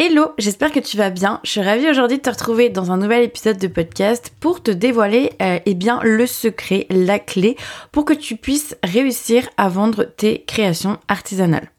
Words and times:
Hello, 0.00 0.30
j'espère 0.38 0.70
que 0.70 0.78
tu 0.78 0.96
vas 0.96 1.10
bien. 1.10 1.40
Je 1.42 1.50
suis 1.50 1.60
ravie 1.60 1.90
aujourd'hui 1.90 2.18
de 2.18 2.22
te 2.22 2.30
retrouver 2.30 2.68
dans 2.68 2.92
un 2.92 2.98
nouvel 2.98 3.24
épisode 3.24 3.58
de 3.58 3.66
podcast 3.66 4.32
pour 4.38 4.62
te 4.62 4.70
dévoiler 4.70 5.32
euh, 5.42 5.58
eh 5.66 5.74
bien 5.74 5.98
le 6.04 6.24
secret, 6.24 6.86
la 6.88 7.18
clé 7.18 7.56
pour 7.90 8.04
que 8.04 8.12
tu 8.12 8.36
puisses 8.36 8.76
réussir 8.84 9.48
à 9.56 9.68
vendre 9.68 10.04
tes 10.04 10.44
créations 10.44 10.98
artisanales. 11.08 11.72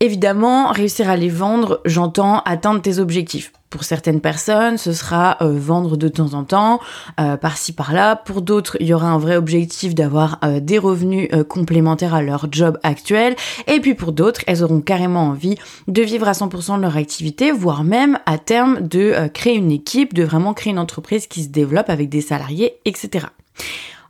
Évidemment, 0.00 0.72
réussir 0.72 1.08
à 1.08 1.16
les 1.16 1.30
vendre, 1.30 1.80
j'entends 1.86 2.40
atteindre 2.40 2.82
tes 2.82 2.98
objectifs. 2.98 3.50
Pour 3.70 3.84
certaines 3.84 4.22
personnes, 4.22 4.78
ce 4.78 4.92
sera 4.92 5.36
euh, 5.42 5.58
vendre 5.58 5.98
de 5.98 6.08
temps 6.08 6.32
en 6.32 6.44
temps, 6.44 6.80
euh, 7.20 7.36
par-ci 7.36 7.72
par-là. 7.72 8.16
Pour 8.16 8.40
d'autres, 8.40 8.78
il 8.80 8.86
y 8.86 8.94
aura 8.94 9.08
un 9.08 9.18
vrai 9.18 9.36
objectif 9.36 9.94
d'avoir 9.94 10.38
euh, 10.42 10.58
des 10.60 10.78
revenus 10.78 11.28
complémentaires 11.48 12.14
à 12.14 12.22
leur 12.22 12.46
job 12.50 12.78
actuel. 12.82 13.36
Et 13.66 13.80
puis 13.80 13.94
pour 13.94 14.12
d'autres, 14.12 14.40
elles 14.46 14.64
auront 14.64 14.80
carrément 14.80 15.24
envie 15.24 15.56
de 15.86 16.02
vivre 16.02 16.28
à 16.28 16.32
100% 16.32 16.78
de 16.78 16.82
leur 16.82 16.96
activité, 16.96 17.52
voire 17.52 17.84
même 17.84 18.18
à 18.24 18.38
terme 18.38 18.86
de 18.86 19.28
créer 19.34 19.54
une 19.54 19.70
équipe, 19.70 20.14
de 20.14 20.24
vraiment 20.24 20.54
créer 20.54 20.72
une 20.72 20.78
entreprise 20.78 21.26
qui 21.26 21.42
se 21.42 21.48
développe 21.48 21.90
avec 21.90 22.08
des 22.08 22.20
salariés, 22.20 22.74
etc. 22.84 23.26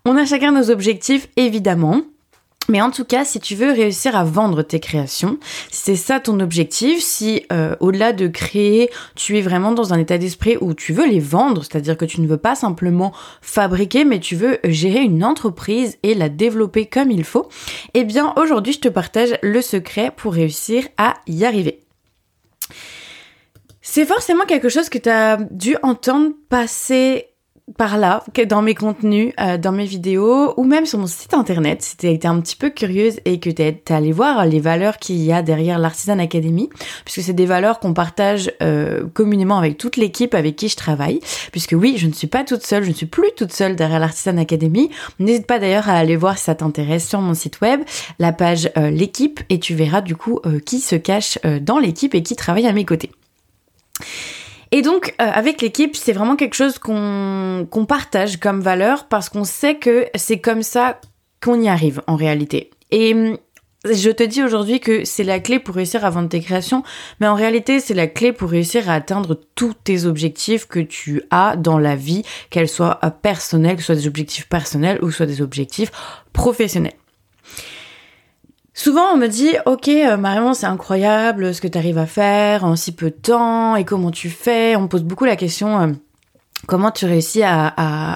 On 0.05 0.17
a 0.17 0.25
chacun 0.25 0.53
nos 0.53 0.71
objectifs, 0.71 1.29
évidemment. 1.37 2.03
Mais 2.69 2.83
en 2.83 2.91
tout 2.91 3.05
cas, 3.05 3.25
si 3.25 3.41
tu 3.41 3.55
veux 3.55 3.73
réussir 3.73 4.15
à 4.15 4.25
vendre 4.25 4.63
tes 4.63 4.79
créations, 4.79 5.39
c'est 5.71 5.97
ça 5.97 6.21
ton 6.21 6.39
objectif, 6.41 7.01
si 7.03 7.45
euh, 7.51 7.75
au-delà 7.81 8.13
de 8.13 8.27
créer, 8.27 8.91
tu 9.15 9.39
es 9.39 9.41
vraiment 9.41 9.73
dans 9.73 9.95
un 9.95 9.99
état 9.99 10.19
d'esprit 10.19 10.59
où 10.61 10.75
tu 10.75 10.93
veux 10.93 11.07
les 11.09 11.21
vendre, 11.21 11.65
c'est-à-dire 11.65 11.97
que 11.97 12.05
tu 12.05 12.21
ne 12.21 12.27
veux 12.27 12.37
pas 12.37 12.55
simplement 12.55 13.13
fabriquer, 13.41 14.05
mais 14.05 14.21
tu 14.21 14.37
veux 14.37 14.59
gérer 14.65 15.01
une 15.01 15.25
entreprise 15.25 15.97
et 16.03 16.15
la 16.15 16.29
développer 16.29 16.85
comme 16.85 17.11
il 17.11 17.25
faut, 17.25 17.49
eh 17.95 18.05
bien 18.05 18.35
aujourd'hui 18.37 18.75
je 18.75 18.81
te 18.81 18.89
partage 18.89 19.39
le 19.43 19.63
secret 19.63 20.13
pour 20.15 20.35
réussir 20.35 20.85
à 20.99 21.15
y 21.27 21.47
arriver. 21.47 21.81
C'est 23.81 24.05
forcément 24.05 24.45
quelque 24.45 24.69
chose 24.69 24.91
que 24.91 24.99
tu 24.99 25.09
as 25.09 25.39
dû 25.51 25.77
entendre 25.83 26.33
passer 26.51 27.28
par 27.77 27.99
là, 27.99 28.25
dans 28.49 28.63
mes 28.63 28.75
contenus, 28.75 29.33
euh, 29.41 29.59
dans 29.59 29.73
mes 29.73 29.85
vidéos, 29.85 30.55
ou 30.57 30.65
même 30.65 30.87
sur 30.87 30.99
mon 30.99 31.07
site 31.07 31.35
internet, 31.35 31.83
si 31.83 31.97
tu 31.97 32.07
été 32.07 32.27
un 32.27 32.41
petit 32.41 32.57
peu 32.57 32.71
curieuse 32.71 33.21
et 33.25 33.41
que 33.41 33.51
tu 33.51 33.63
es 33.63 33.83
allé 33.91 34.13
voir 34.13 34.47
les 34.47 34.61
valeurs 34.61 34.99
qu'il 34.99 35.23
y 35.23 35.33
a 35.33 35.43
derrière 35.43 35.79
l'Artisan 35.79 36.19
Academy, 36.19 36.69
puisque 37.05 37.23
c'est 37.23 37.33
des 37.33 37.47
valeurs 37.47 37.81
qu'on 37.81 37.95
partage 37.95 38.51
euh, 38.63 39.07
communément 39.13 39.59
avec 39.59 39.77
toute 39.79 39.97
l'équipe 39.97 40.35
avec 40.35 40.57
qui 40.57 40.69
je 40.69 40.77
travaille, 40.77 41.21
puisque 41.53 41.75
oui, 41.77 41.97
je 41.99 42.07
ne 42.07 42.13
suis 42.13 42.27
pas 42.27 42.45
toute 42.45 42.65
seule, 42.65 42.85
je 42.85 42.91
ne 42.91 42.95
suis 42.95 43.07
plus 43.07 43.31
toute 43.37 43.53
seule 43.53 43.77
derrière 43.77 44.01
l'Artisan 44.01 44.37
Academy. 44.39 44.91
N'hésite 45.19 45.47
pas 45.47 45.59
d'ailleurs 45.59 45.89
à 45.89 45.95
aller 45.95 46.17
voir 46.17 46.39
si 46.39 46.45
ça 46.45 46.55
t'intéresse 46.55 47.09
sur 47.09 47.21
mon 47.21 47.35
site 47.35 47.61
web, 47.61 47.81
la 48.19 48.33
page 48.33 48.71
euh, 48.77 48.91
l'équipe, 48.91 49.41
et 49.51 49.59
tu 49.59 49.75
verras 49.75 50.01
du 50.01 50.17
coup 50.17 50.41
qui 50.65 50.81
se 50.81 50.97
cache 50.97 51.39
dans 51.63 51.79
l'équipe 51.79 52.15
et 52.15 52.23
qui 52.23 52.37
travaille 52.37 52.67
à 52.67 52.73
mes 52.73 52.85
côtés. 52.85 53.11
Et 54.71 54.83
donc, 54.83 55.15
euh, 55.21 55.25
avec 55.25 55.63
l'équipe, 55.63 55.97
c'est 55.97 56.13
vraiment 56.13 56.37
quelque 56.37 56.55
chose 56.55 56.79
qu'on 56.79 57.87
partage 57.89 58.39
comme 58.39 58.61
valeur 58.61 59.07
parce 59.07 59.29
qu'on 59.29 59.45
sait 59.45 59.77
que 59.77 60.07
c'est 60.15 60.41
comme 60.41 60.63
ça 60.63 61.01
qu'on 61.43 61.61
y 61.61 61.69
arrive 61.69 62.03
en 62.07 62.17
réalité. 62.17 62.71
Et 62.91 63.15
hum, 63.15 63.39
je 63.85 64.11
te 64.11 64.23
dis 64.23 64.43
aujourd'hui 64.43 64.81
que 64.81 65.05
c'est 65.05 65.25
la 65.25 65.41
clé 65.41 65.59
pour 65.59 65.77
réussir 65.77 66.05
à 66.05 66.11
vendre 66.11 66.29
tes 66.29 66.41
créations, 66.41 66.83
mais 67.21 67.29
en 67.29 67.35
réalité, 67.35 67.81
c'est 67.81 67.95
la 67.95 68.09
clé 68.09 68.33
pour 68.33 68.51
réussir 68.51 68.91
à 68.91 68.95
atteindre 68.95 69.39
tous 69.55 69.73
tes 69.73 70.05
objectifs 70.05 70.67
que 70.67 70.81
tu 70.81 71.23
as 71.31 71.57
dans 71.57 71.79
la 71.79 71.95
vie, 71.95 72.25
qu'elles 72.51 72.69
soient 72.69 72.99
euh, 73.05 73.11
personnelles, 73.11 73.77
que 73.77 73.83
ce 73.83 73.87
soit 73.87 73.95
des 73.95 74.07
objectifs 74.09 74.49
personnels 74.49 74.99
ou 75.03 75.11
soit 75.11 75.27
des 75.27 75.41
objectifs 75.41 75.93
professionnels. 76.33 76.95
Souvent, 78.79 79.13
on 79.13 79.17
me 79.17 79.27
dit, 79.27 79.57
ok, 79.67 79.89
euh, 79.89 80.17
Marion, 80.17 80.55
c'est 80.55 80.67
incroyable 80.67 81.53
ce 81.53 81.61
que 81.61 81.67
tu 81.67 81.77
arrives 81.77 81.99
à 81.99 82.07
faire 82.07 82.65
en 82.65 82.77
si 82.77 82.93
peu 82.93 83.11
de 83.11 83.17
temps 83.17 83.75
et 83.75 83.85
comment 83.85 84.13
tu 84.13 84.31
fais. 84.31 84.77
On 84.77 84.83
me 84.83 84.87
pose 84.87 85.03
beaucoup 85.03 85.25
la 85.25 85.35
question. 85.35 85.81
Euh, 85.81 85.89
comment 86.69 86.93
tu 86.93 87.05
réussis 87.05 87.43
à, 87.43 87.75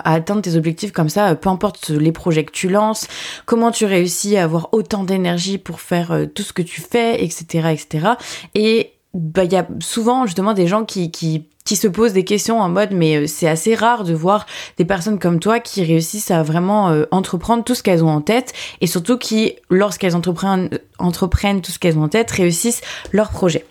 atteindre 0.09 0.41
tes 0.41 0.55
objectifs 0.55 0.93
comme 0.93 1.09
ça, 1.09 1.35
peu 1.35 1.49
importe 1.49 1.91
les 1.91 2.13
projets 2.13 2.45
que 2.45 2.53
tu 2.53 2.69
lances, 2.69 3.09
comment 3.45 3.73
tu 3.73 3.87
réussis 3.87 4.37
à 4.37 4.45
avoir 4.45 4.69
autant 4.71 5.03
d'énergie 5.03 5.59
pour 5.59 5.81
faire 5.81 6.13
euh, 6.13 6.27
tout 6.27 6.45
ce 6.45 6.53
que 6.53 6.63
tu 6.63 6.81
fais, 6.81 7.25
etc., 7.25 7.71
etc. 7.73 8.11
Et 8.55 8.93
bah 9.15 9.43
il 9.43 9.53
y 9.53 9.57
a 9.57 9.67
souvent 9.81 10.27
justement 10.27 10.55
des 10.55 10.69
gens 10.69 10.85
qui, 10.85 11.11
qui 11.11 11.49
qui 11.73 11.77
se 11.77 11.89
posent 11.89 12.13
des 12.13 12.25
questions 12.25 12.61
en 12.61 12.69
mode 12.69 12.91
mais 12.93 13.17
euh, 13.17 13.27
c'est 13.27 13.49
assez 13.49 13.75
rare 13.75 14.05
de 14.05 14.13
voir 14.13 14.45
des 14.77 14.85
personnes 14.85 15.19
comme 15.19 15.41
toi 15.41 15.59
qui 15.59 15.83
réussissent 15.83 16.31
à 16.31 16.43
vraiment 16.43 16.91
euh, 16.91 17.07
entreprendre 17.11 17.65
tout 17.65 17.75
ce 17.75 17.83
qu'elles 17.83 18.05
ont 18.05 18.11
en 18.11 18.21
tête 18.21 18.53
et 18.83 18.87
surtout 18.87 19.17
qui 19.17 19.55
lorsqu'elles 19.71 20.15
entreprennent, 20.15 20.69
entreprennent 20.99 21.63
tout 21.63 21.73
ce 21.73 21.79
qu'elles 21.79 21.97
ont 21.97 22.03
en 22.03 22.11
tête 22.11 22.31
réussissent 22.31 22.83
leur 23.11 23.31
projet. 23.31 23.65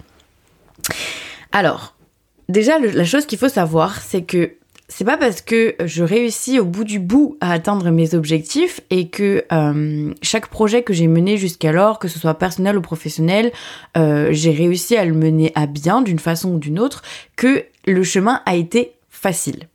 Alors, 1.51 1.93
déjà 2.49 2.79
la 2.79 3.05
chose 3.05 3.27
qu'il 3.27 3.37
faut 3.37 3.49
savoir 3.49 4.01
c'est 4.01 4.23
que 4.23 4.55
c'est 4.91 5.05
pas 5.05 5.15
parce 5.15 5.41
que 5.41 5.75
je 5.85 6.03
réussis 6.03 6.59
au 6.59 6.65
bout 6.65 6.83
du 6.83 6.99
bout 6.99 7.37
à 7.39 7.53
atteindre 7.53 7.89
mes 7.91 8.13
objectifs 8.13 8.81
et 8.89 9.07
que 9.07 9.45
euh, 9.53 10.13
chaque 10.21 10.47
projet 10.47 10.83
que 10.83 10.91
j'ai 10.91 11.07
mené 11.07 11.37
jusqu'alors, 11.37 11.97
que 11.97 12.09
ce 12.09 12.19
soit 12.19 12.33
personnel 12.33 12.77
ou 12.77 12.81
professionnel, 12.81 13.53
euh, 13.95 14.29
j'ai 14.31 14.51
réussi 14.51 14.97
à 14.97 15.05
le 15.05 15.13
mener 15.13 15.53
à 15.55 15.65
bien 15.65 16.01
d'une 16.01 16.19
façon 16.19 16.55
ou 16.55 16.59
d'une 16.59 16.77
autre, 16.77 17.03
que 17.37 17.63
le 17.85 18.03
chemin 18.03 18.41
a 18.45 18.55
été 18.55 18.93
facile. 19.09 19.67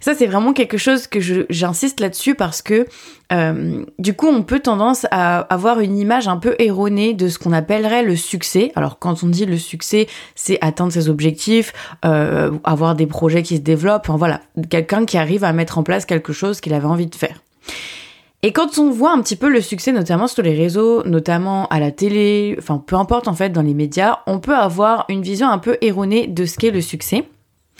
Ça, 0.00 0.14
c'est 0.14 0.26
vraiment 0.26 0.52
quelque 0.52 0.76
chose 0.76 1.06
que 1.06 1.20
j'insiste 1.48 2.00
là-dessus 2.00 2.34
parce 2.34 2.62
que 2.62 2.86
euh, 3.32 3.84
du 3.98 4.14
coup, 4.14 4.26
on 4.26 4.42
peut 4.42 4.60
tendance 4.60 5.06
à 5.10 5.40
avoir 5.40 5.80
une 5.80 5.96
image 5.96 6.28
un 6.28 6.36
peu 6.36 6.56
erronée 6.58 7.14
de 7.14 7.28
ce 7.28 7.38
qu'on 7.38 7.52
appellerait 7.52 8.02
le 8.02 8.16
succès. 8.16 8.72
Alors, 8.74 8.98
quand 8.98 9.22
on 9.22 9.28
dit 9.28 9.46
le 9.46 9.56
succès, 9.56 10.08
c'est 10.34 10.58
atteindre 10.60 10.92
ses 10.92 11.08
objectifs, 11.08 11.72
euh, 12.04 12.50
avoir 12.64 12.94
des 12.94 13.06
projets 13.06 13.42
qui 13.42 13.56
se 13.56 13.62
développent, 13.62 14.08
enfin, 14.08 14.16
voilà, 14.16 14.40
quelqu'un 14.68 15.04
qui 15.04 15.16
arrive 15.16 15.44
à 15.44 15.52
mettre 15.52 15.78
en 15.78 15.82
place 15.82 16.04
quelque 16.04 16.32
chose 16.32 16.60
qu'il 16.60 16.74
avait 16.74 16.86
envie 16.86 17.06
de 17.06 17.14
faire. 17.14 17.40
Et 18.44 18.52
quand 18.52 18.76
on 18.78 18.90
voit 18.90 19.12
un 19.12 19.22
petit 19.22 19.36
peu 19.36 19.48
le 19.48 19.60
succès, 19.60 19.92
notamment 19.92 20.26
sur 20.26 20.42
les 20.42 20.56
réseaux, 20.56 21.04
notamment 21.04 21.68
à 21.68 21.78
la 21.78 21.92
télé, 21.92 22.56
enfin 22.58 22.82
peu 22.84 22.96
importe 22.96 23.28
en 23.28 23.34
fait 23.34 23.50
dans 23.50 23.62
les 23.62 23.72
médias, 23.72 24.18
on 24.26 24.40
peut 24.40 24.56
avoir 24.56 25.04
une 25.08 25.22
vision 25.22 25.48
un 25.48 25.58
peu 25.58 25.78
erronée 25.80 26.26
de 26.26 26.44
ce 26.44 26.58
qu'est 26.58 26.72
le 26.72 26.80
succès. 26.80 27.24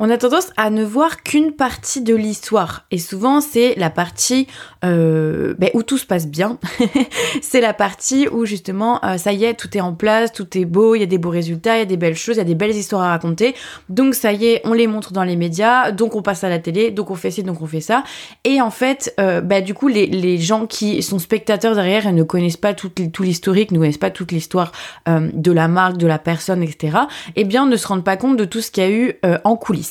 On 0.00 0.10
a 0.10 0.16
tendance 0.16 0.52
à 0.56 0.70
ne 0.70 0.84
voir 0.84 1.24
qu'une 1.24 1.50
partie 1.50 2.02
de 2.02 2.14
l'histoire. 2.14 2.84
Et 2.92 2.98
souvent, 2.98 3.40
c'est 3.40 3.74
la 3.76 3.90
partie 3.90 4.46
euh, 4.84 5.54
ben, 5.58 5.70
où 5.74 5.82
tout 5.82 5.98
se 5.98 6.06
passe 6.06 6.28
bien. 6.28 6.56
c'est 7.42 7.60
la 7.60 7.74
partie 7.74 8.28
où 8.28 8.46
justement, 8.46 9.04
euh, 9.04 9.18
ça 9.18 9.32
y 9.32 9.44
est, 9.44 9.54
tout 9.54 9.76
est 9.76 9.80
en 9.80 9.94
place, 9.94 10.32
tout 10.32 10.56
est 10.56 10.66
beau, 10.66 10.94
il 10.94 11.00
y 11.00 11.02
a 11.02 11.06
des 11.06 11.18
beaux 11.18 11.30
résultats, 11.30 11.78
il 11.78 11.78
y 11.80 11.82
a 11.82 11.84
des 11.84 11.96
belles 11.96 12.14
choses, 12.14 12.36
il 12.36 12.38
y 12.38 12.42
a 12.42 12.44
des 12.44 12.54
belles 12.54 12.76
histoires 12.76 13.02
à 13.02 13.08
raconter. 13.08 13.56
Donc 13.88 14.14
ça 14.14 14.32
y 14.32 14.46
est, 14.46 14.60
on 14.62 14.72
les 14.72 14.86
montre 14.86 15.12
dans 15.12 15.24
les 15.24 15.34
médias, 15.34 15.90
donc 15.90 16.14
on 16.14 16.22
passe 16.22 16.44
à 16.44 16.48
la 16.48 16.60
télé, 16.60 16.92
donc 16.92 17.10
on 17.10 17.16
fait 17.16 17.32
ci, 17.32 17.42
donc 17.42 17.60
on 17.60 17.66
fait 17.66 17.80
ça. 17.80 18.04
Et 18.44 18.60
en 18.60 18.70
fait, 18.70 19.12
euh, 19.18 19.40
ben, 19.40 19.64
du 19.64 19.74
coup, 19.74 19.88
les, 19.88 20.38
gens 20.38 20.66
qui 20.66 21.02
sont 21.02 21.18
spectateurs 21.18 21.74
derrière 21.74 22.06
et 22.06 22.12
ne 22.12 22.22
connaissent 22.22 22.56
pas 22.56 22.72
tout, 22.72 22.88
tout 22.88 23.22
l'historique, 23.24 23.72
ne 23.72 23.78
connaissent 23.80 23.98
pas 23.98 24.10
toute 24.10 24.30
l'histoire 24.30 24.70
de 25.08 25.52
la 25.52 25.66
marque, 25.66 25.96
de 25.96 26.06
la 26.06 26.18
personne, 26.18 26.62
etc., 26.62 26.98
eh 27.34 27.44
bien, 27.44 27.66
ne 27.66 27.76
se 27.76 27.88
rendent 27.88 28.04
pas 28.04 28.16
compte 28.16 28.36
de 28.36 28.44
tout 28.44 28.60
ce 28.60 28.70
qu'il 28.70 28.84
y 28.84 28.86
a 28.86 28.90
eu 28.90 29.14
en 29.42 29.56
coulisses. 29.56 29.87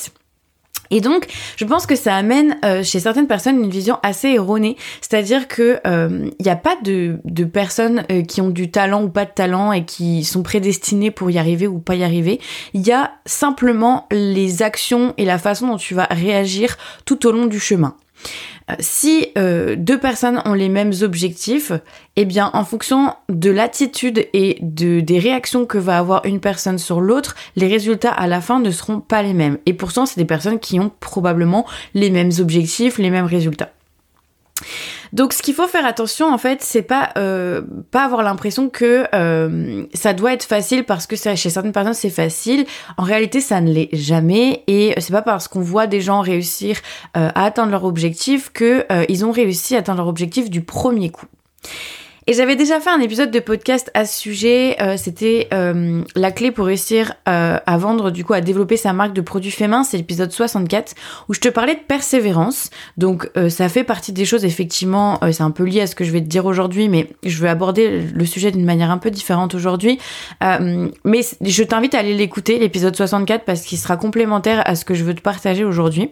Et 0.92 1.02
donc, 1.02 1.28
je 1.56 1.66
pense 1.66 1.86
que 1.86 1.96
ça 1.96 2.16
amène 2.16 2.58
euh, 2.66 2.84
chez 2.84 3.00
certaines 3.00 3.28
personnes 3.28 3.64
une 3.64 3.70
vision 3.70 3.98
assez 4.04 4.30
erronée, 4.30 4.78
c'est-à-dire 5.02 5.48
que 5.48 5.80
il 5.84 5.90
euh, 5.90 6.30
n'y 6.40 6.50
a 6.50 6.56
pas 6.56 6.76
de, 6.84 7.20
de 7.26 7.44
personnes 7.44 8.04
euh, 8.12 8.24
qui 8.24 8.42
ont 8.42 8.50
du 8.50 8.72
talent 8.72 9.04
ou 9.04 9.10
pas 9.10 9.26
de 9.26 9.32
talent 9.32 9.72
et 9.72 9.86
qui 9.86 10.24
sont 10.24 10.44
prédestinées 10.44 11.12
pour 11.12 11.30
y 11.30 11.38
arriver 11.38 11.68
ou 11.68 11.80
pas 11.80 11.96
y 11.96 12.04
arriver. 12.04 12.40
Il 12.74 12.86
y 12.86 12.92
a 12.92 13.12
simplement 13.26 14.08
les 14.12 14.62
actions 14.62 15.14
et 15.18 15.26
la 15.26 15.38
façon 15.38 15.68
dont 15.68 15.78
tu 15.78 15.94
vas 15.94 16.08
réagir 16.10 16.78
tout 17.06 17.26
au 17.28 17.32
long 17.32 17.46
du 17.46 17.60
chemin. 17.60 17.96
Euh, 18.70 18.76
si 18.80 19.28
euh, 19.38 19.76
deux 19.78 20.00
personnes 20.00 20.42
ont 20.46 20.54
les 20.54 20.70
mêmes 20.70 20.94
objectifs, 21.02 21.72
eh 22.16 22.26
bien, 22.26 22.50
en 22.54 22.66
fonction 22.66 23.14
de 23.30 23.50
l'attitude 23.50 24.28
et 24.34 24.58
de, 24.62 25.00
des 25.00 25.20
réactions 25.20 25.66
que 25.66 25.78
va 25.78 25.98
avoir 25.98 26.26
une 26.26 26.40
personne 26.40 26.78
sur 26.78 27.00
l'autre, 27.00 27.36
les 27.56 27.68
résultats 27.68 28.12
à 28.12 28.28
la 28.28 28.42
fin 28.42 28.60
ne 28.60 28.72
seront 28.72 29.00
pas 29.00 29.24
les 29.24 29.34
mêmes. 29.34 29.58
Et 29.66 29.74
pourtant, 29.74 30.06
c'est 30.06 30.20
des 30.20 30.26
personnes 30.26 30.60
qui 30.60 30.80
ont 30.80 30.92
probablement 31.00 31.66
les 31.94 32.10
mêmes 32.10 32.32
objectifs, 32.40 32.98
les 32.98 33.10
mêmes 33.10 33.26
résultats. 33.26 33.72
Donc 35.14 35.34
ce 35.34 35.42
qu'il 35.42 35.54
faut 35.54 35.68
faire 35.68 35.86
attention 35.86 36.32
en 36.32 36.38
fait, 36.38 36.62
c'est 36.62 36.82
pas 36.82 37.10
euh, 37.18 37.62
pas 37.92 38.04
avoir 38.04 38.24
l'impression 38.24 38.70
que 38.70 39.06
euh, 39.14 39.86
ça 39.94 40.14
doit 40.14 40.34
être 40.34 40.44
facile 40.44 40.84
parce 40.84 41.08
que 41.08 41.16
chez 41.16 41.50
certaines 41.50 41.72
personnes 41.72 41.94
c'est 41.94 42.10
facile. 42.10 42.66
En 42.98 43.04
réalité, 43.04 43.42
ça 43.42 43.62
ne 43.62 43.72
l'est 43.72 43.90
jamais 43.94 44.64
et 44.68 44.94
c'est 44.98 45.14
pas 45.14 45.22
parce 45.22 45.48
qu'on 45.48 45.62
voit 45.62 45.88
des 45.88 46.02
gens 46.02 46.22
réussir 46.22 46.78
euh, 47.16 47.30
à 47.36 47.46
atteindre 47.46 47.72
leur 47.72 47.84
objectif 47.84 48.52
que 48.52 48.86
ils 49.10 49.26
ont 49.26 49.32
réussi 49.32 49.76
à 49.76 49.80
atteindre 49.80 50.00
leur 50.00 50.08
objectif 50.08 50.50
du 50.50 50.62
premier 50.62 51.10
coup. 51.10 51.26
Et 52.30 52.34
j'avais 52.34 52.58
déjà 52.58 52.82
fait 52.82 52.90
un 52.90 53.00
épisode 53.00 53.32
de 53.32 53.40
podcast 53.40 53.90
à 53.94 54.04
ce 54.04 54.20
sujet. 54.20 54.76
Euh, 54.82 54.98
c'était 54.98 55.48
euh, 55.54 56.04
la 56.14 56.32
clé 56.34 56.52
pour 56.52 56.66
réussir 56.66 57.14
euh, 57.30 57.58
à 57.66 57.78
vendre, 57.78 58.12
du 58.12 58.26
coup, 58.26 58.34
à 58.34 58.42
développer 58.42 58.76
sa 58.76 58.92
marque 58.92 59.14
de 59.14 59.22
produits 59.22 59.50
faits 59.50 59.70
main. 59.70 59.86
C'est 59.86 59.96
l'épisode 59.96 60.30
64 60.30 60.94
où 61.30 61.34
je 61.34 61.40
te 61.40 61.48
parlais 61.48 61.76
de 61.76 61.80
persévérance. 61.80 62.70
Donc, 62.98 63.32
ça 63.48 63.70
fait 63.70 63.86
partie 63.86 64.12
des 64.12 64.26
choses, 64.26 64.44
effectivement, 64.44 65.22
c'est 65.32 65.44
un 65.44 65.52
peu 65.52 65.64
lié 65.64 65.82
à 65.82 65.88
ce 65.88 65.96
que 65.96 66.04
je 66.04 66.12
vais 66.12 66.20
te 66.20 66.26
dire 66.26 66.46
aujourd'hui, 66.46 66.90
mais 66.90 67.10
je 67.24 67.42
vais 67.42 67.48
aborder 67.48 68.02
le 68.02 68.26
sujet 68.26 68.52
d'une 68.52 68.66
manière 68.66 68.92
un 68.92 68.98
peu 68.98 69.10
différente 69.10 69.56
aujourd'hui. 69.56 69.98
mais 70.42 71.22
je 71.42 71.64
t'invite 71.64 71.96
à 71.96 72.00
aller 72.00 72.14
l'écouter, 72.14 72.60
l'épisode 72.60 72.96
64, 72.96 73.46
parce 73.46 73.62
qu'il 73.62 73.78
sera 73.78 73.96
complémentaire 73.96 74.64
à 74.66 74.76
ce 74.76 74.84
que 74.84 74.96
je 74.96 75.06
veux 75.06 75.16
te 75.16 75.22
partager 75.22 75.64
aujourd'hui. 75.64 76.12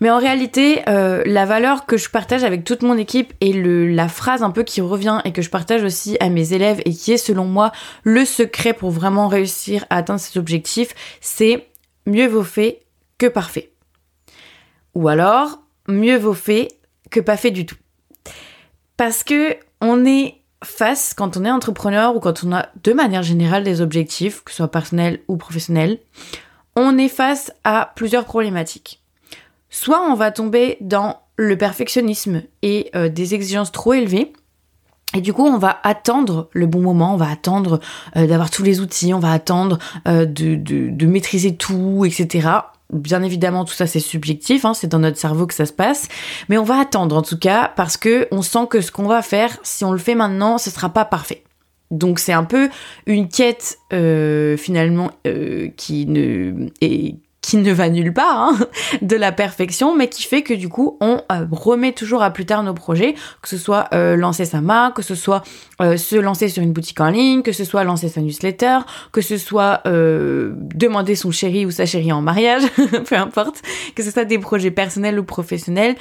Mais 0.00 0.10
en 0.10 0.18
réalité, 0.18 0.82
euh, 0.88 1.22
la 1.26 1.44
valeur 1.44 1.86
que 1.86 1.96
je 1.96 2.08
partage 2.08 2.44
avec 2.44 2.64
toute 2.64 2.82
mon 2.82 2.96
équipe 2.96 3.32
et 3.40 3.52
la 3.52 4.08
phrase 4.08 4.42
un 4.42 4.50
peu 4.50 4.62
qui 4.62 4.80
revient 4.80 5.20
et 5.24 5.32
que 5.32 5.42
je 5.42 5.50
partage 5.50 5.82
aussi 5.82 6.16
à 6.20 6.28
mes 6.28 6.52
élèves 6.52 6.80
et 6.84 6.92
qui 6.92 7.12
est 7.12 7.18
selon 7.18 7.44
moi 7.44 7.72
le 8.04 8.24
secret 8.24 8.72
pour 8.72 8.90
vraiment 8.90 9.28
réussir 9.28 9.84
à 9.90 9.96
atteindre 9.96 10.20
cet 10.20 10.36
objectif, 10.36 10.94
c'est 11.20 11.66
mieux 12.06 12.26
vaut 12.26 12.44
fait 12.44 12.82
que 13.18 13.26
parfait. 13.26 13.72
Ou 14.94 15.08
alors, 15.08 15.58
mieux 15.88 16.16
vaut 16.16 16.34
fait 16.34 16.68
que 17.10 17.20
pas 17.20 17.36
fait 17.36 17.50
du 17.50 17.66
tout. 17.66 17.76
Parce 18.96 19.24
que 19.24 19.56
on 19.80 20.04
est 20.04 20.34
face, 20.64 21.14
quand 21.14 21.36
on 21.36 21.44
est 21.44 21.50
entrepreneur 21.50 22.16
ou 22.16 22.20
quand 22.20 22.44
on 22.44 22.52
a 22.52 22.68
de 22.82 22.92
manière 22.92 23.22
générale 23.22 23.64
des 23.64 23.80
objectifs, 23.80 24.42
que 24.42 24.50
ce 24.50 24.58
soit 24.58 24.70
personnels 24.70 25.20
ou 25.28 25.36
professionnels, 25.36 25.98
on 26.76 26.98
est 26.98 27.08
face 27.08 27.52
à 27.64 27.92
plusieurs 27.94 28.24
problématiques. 28.24 29.02
Soit 29.70 30.00
on 30.00 30.14
va 30.14 30.30
tomber 30.30 30.78
dans 30.80 31.20
le 31.38 31.56
perfectionnisme 31.56 32.42
et 32.62 32.90
euh, 32.94 33.08
des 33.08 33.34
exigences 33.34 33.72
trop 33.72 33.94
élevées. 33.94 34.32
Et 35.14 35.22
du 35.22 35.32
coup, 35.32 35.46
on 35.46 35.56
va 35.56 35.78
attendre 35.84 36.50
le 36.52 36.66
bon 36.66 36.80
moment, 36.80 37.14
on 37.14 37.16
va 37.16 37.30
attendre 37.30 37.80
euh, 38.16 38.26
d'avoir 38.26 38.50
tous 38.50 38.62
les 38.62 38.80
outils, 38.80 39.14
on 39.14 39.20
va 39.20 39.32
attendre 39.32 39.78
euh, 40.06 40.26
de, 40.26 41.06
maîtriser 41.06 41.56
tout, 41.56 42.04
etc. 42.04 42.48
Bien 42.92 43.22
évidemment, 43.22 43.64
tout 43.64 43.74
ça 43.74 43.86
c'est 43.86 44.00
subjectif, 44.00 44.64
hein, 44.64 44.74
c'est 44.74 44.86
dans 44.86 44.98
notre 44.98 45.18
cerveau 45.18 45.46
que 45.46 45.54
ça 45.54 45.64
se 45.64 45.72
passe, 45.72 46.08
mais 46.48 46.58
on 46.58 46.64
va 46.64 46.78
attendre 46.80 47.16
en 47.16 47.22
tout 47.22 47.38
cas 47.38 47.72
parce 47.76 47.96
que 47.96 48.28
on 48.30 48.42
sent 48.42 48.66
que 48.68 48.80
ce 48.80 48.90
qu'on 48.90 49.06
va 49.06 49.22
faire, 49.22 49.58
si 49.62 49.84
on 49.84 49.92
le 49.92 49.98
fait 49.98 50.14
maintenant, 50.14 50.58
ce 50.58 50.70
sera 50.70 50.88
pas 50.90 51.04
parfait. 51.04 51.44
Donc 51.90 52.18
c'est 52.18 52.32
un 52.32 52.44
peu 52.44 52.68
une 53.06 53.28
quête 53.28 53.78
finalement 54.58 55.10
qui 55.76 56.06
ne 56.06 56.66
est 56.82 57.16
qui 57.48 57.56
ne 57.56 57.72
va 57.72 57.88
nulle 57.88 58.12
part, 58.12 58.38
hein, 58.38 58.58
de 59.00 59.16
la 59.16 59.32
perfection, 59.32 59.96
mais 59.96 60.08
qui 60.08 60.24
fait 60.24 60.42
que 60.42 60.52
du 60.52 60.68
coup, 60.68 60.98
on 61.00 61.22
euh, 61.32 61.46
remet 61.50 61.92
toujours 61.92 62.22
à 62.22 62.30
plus 62.30 62.44
tard 62.44 62.62
nos 62.62 62.74
projets, 62.74 63.14
que 63.40 63.48
ce 63.48 63.56
soit 63.56 63.88
euh, 63.94 64.16
lancer 64.16 64.44
sa 64.44 64.60
marque, 64.60 64.96
que 64.96 65.02
ce 65.02 65.14
soit 65.14 65.42
euh, 65.80 65.96
se 65.96 66.16
lancer 66.16 66.48
sur 66.48 66.62
une 66.62 66.74
boutique 66.74 67.00
en 67.00 67.08
ligne, 67.08 67.40
que 67.40 67.52
ce 67.52 67.64
soit 67.64 67.84
lancer 67.84 68.10
sa 68.10 68.20
newsletter, 68.20 68.80
que 69.12 69.22
ce 69.22 69.38
soit 69.38 69.80
demander 69.86 71.14
son 71.14 71.30
chéri 71.30 71.64
ou 71.64 71.70
sa 71.70 71.86
chérie 71.86 72.12
en 72.12 72.20
mariage, 72.20 72.64
peu 73.08 73.16
importe, 73.16 73.62
que 73.94 74.02
ce 74.02 74.10
soit 74.10 74.26
des 74.26 74.38
projets 74.38 74.70
personnels 74.70 75.18
ou 75.18 75.24
professionnels, 75.24 75.96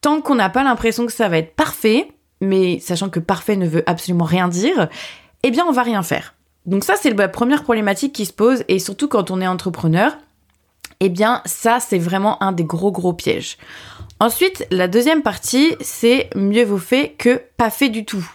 tant 0.00 0.20
qu'on 0.20 0.36
n'a 0.36 0.48
pas 0.48 0.62
l'impression 0.62 1.06
que 1.06 1.12
ça 1.12 1.28
va 1.28 1.38
être 1.38 1.56
parfait, 1.56 2.06
mais 2.40 2.78
sachant 2.78 3.08
que 3.08 3.18
parfait 3.18 3.56
ne 3.56 3.66
veut 3.66 3.82
absolument 3.86 4.26
rien 4.26 4.46
dire, 4.46 4.88
eh 5.42 5.50
bien 5.50 5.64
on 5.68 5.72
va 5.72 5.82
rien 5.82 6.04
faire. 6.04 6.34
Donc 6.66 6.84
ça 6.84 6.94
c'est 6.94 7.10
la 7.10 7.28
première 7.28 7.64
problématique 7.64 8.12
qui 8.12 8.26
se 8.26 8.32
pose 8.32 8.62
et 8.68 8.78
surtout 8.78 9.08
quand 9.08 9.32
on 9.32 9.40
est 9.40 9.46
entrepreneur, 9.48 10.16
eh 11.04 11.08
bien 11.10 11.42
ça 11.44 11.80
c'est 11.80 11.98
vraiment 11.98 12.42
un 12.42 12.52
des 12.52 12.64
gros 12.64 12.92
gros 12.92 13.12
pièges. 13.12 13.58
Ensuite, 14.20 14.66
la 14.70 14.88
deuxième 14.88 15.22
partie, 15.22 15.74
c'est 15.80 16.30
mieux 16.34 16.64
vaut 16.64 16.78
fait 16.78 17.14
que 17.18 17.42
pas 17.56 17.70
fait 17.70 17.88
du 17.88 18.04
tout. 18.04 18.26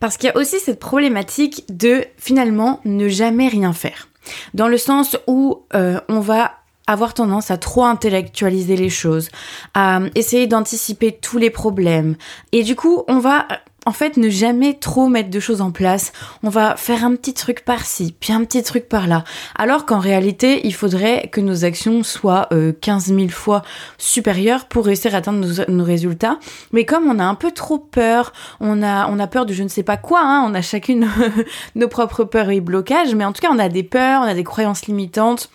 Parce 0.00 0.16
qu'il 0.16 0.28
y 0.28 0.32
a 0.32 0.36
aussi 0.36 0.60
cette 0.60 0.78
problématique 0.78 1.64
de 1.68 2.04
finalement 2.16 2.80
ne 2.84 3.08
jamais 3.08 3.48
rien 3.48 3.72
faire. 3.72 4.08
Dans 4.54 4.68
le 4.68 4.78
sens 4.78 5.16
où 5.26 5.64
euh, 5.74 6.00
on 6.08 6.20
va 6.20 6.52
avoir 6.86 7.14
tendance 7.14 7.50
à 7.50 7.56
trop 7.56 7.84
intellectualiser 7.84 8.76
les 8.76 8.90
choses, 8.90 9.28
à 9.74 10.00
essayer 10.14 10.46
d'anticiper 10.46 11.12
tous 11.12 11.38
les 11.38 11.50
problèmes. 11.50 12.16
Et 12.52 12.62
du 12.62 12.76
coup, 12.76 13.02
on 13.08 13.18
va 13.18 13.46
en 13.86 13.92
fait, 13.92 14.16
ne 14.16 14.28
jamais 14.28 14.74
trop 14.74 15.08
mettre 15.08 15.30
de 15.30 15.40
choses 15.40 15.60
en 15.60 15.70
place. 15.70 16.12
On 16.42 16.48
va 16.48 16.76
faire 16.76 17.04
un 17.04 17.14
petit 17.14 17.32
truc 17.32 17.64
par-ci, 17.64 18.14
puis 18.18 18.32
un 18.32 18.44
petit 18.44 18.62
truc 18.62 18.88
par-là. 18.88 19.24
Alors 19.54 19.86
qu'en 19.86 20.00
réalité, 20.00 20.66
il 20.66 20.74
faudrait 20.74 21.28
que 21.32 21.40
nos 21.40 21.64
actions 21.64 22.02
soient 22.02 22.48
euh, 22.52 22.72
15 22.80 23.14
000 23.14 23.28
fois 23.28 23.62
supérieures 23.96 24.66
pour 24.66 24.86
réussir 24.86 25.14
à 25.14 25.18
atteindre 25.18 25.46
nos, 25.68 25.84
résultats. 25.84 26.38
Mais 26.72 26.84
comme 26.84 27.08
on 27.08 27.20
a 27.20 27.24
un 27.24 27.36
peu 27.36 27.52
trop 27.52 27.78
peur, 27.78 28.32
on 28.58 28.82
a, 28.82 29.08
on 29.08 29.20
a 29.20 29.26
peur 29.28 29.46
de 29.46 29.52
je 29.52 29.62
ne 29.62 29.68
sais 29.68 29.84
pas 29.84 29.96
quoi, 29.96 30.20
hein, 30.20 30.44
on 30.44 30.54
a 30.54 30.62
chacune 30.62 31.08
nos 31.76 31.88
propres 31.88 32.24
peurs 32.24 32.50
et 32.50 32.60
blocages, 32.60 33.14
mais 33.14 33.24
en 33.24 33.32
tout 33.32 33.40
cas, 33.40 33.50
on 33.52 33.58
a 33.58 33.68
des 33.68 33.84
peurs, 33.84 34.22
on 34.22 34.26
a 34.26 34.34
des 34.34 34.44
croyances 34.44 34.86
limitantes 34.86 35.48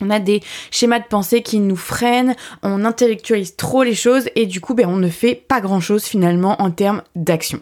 on 0.00 0.10
a 0.10 0.18
des 0.18 0.42
schémas 0.70 0.98
de 0.98 1.06
pensée 1.06 1.42
qui 1.42 1.58
nous 1.58 1.76
freinent, 1.76 2.34
on 2.62 2.84
intellectualise 2.84 3.56
trop 3.56 3.82
les 3.82 3.94
choses 3.94 4.28
et 4.34 4.46
du 4.46 4.60
coup 4.60 4.74
ben, 4.74 4.88
on 4.88 4.96
ne 4.96 5.08
fait 5.08 5.34
pas 5.34 5.60
grand 5.60 5.80
chose 5.80 6.04
finalement 6.04 6.60
en 6.60 6.70
termes 6.70 7.02
d'action. 7.14 7.60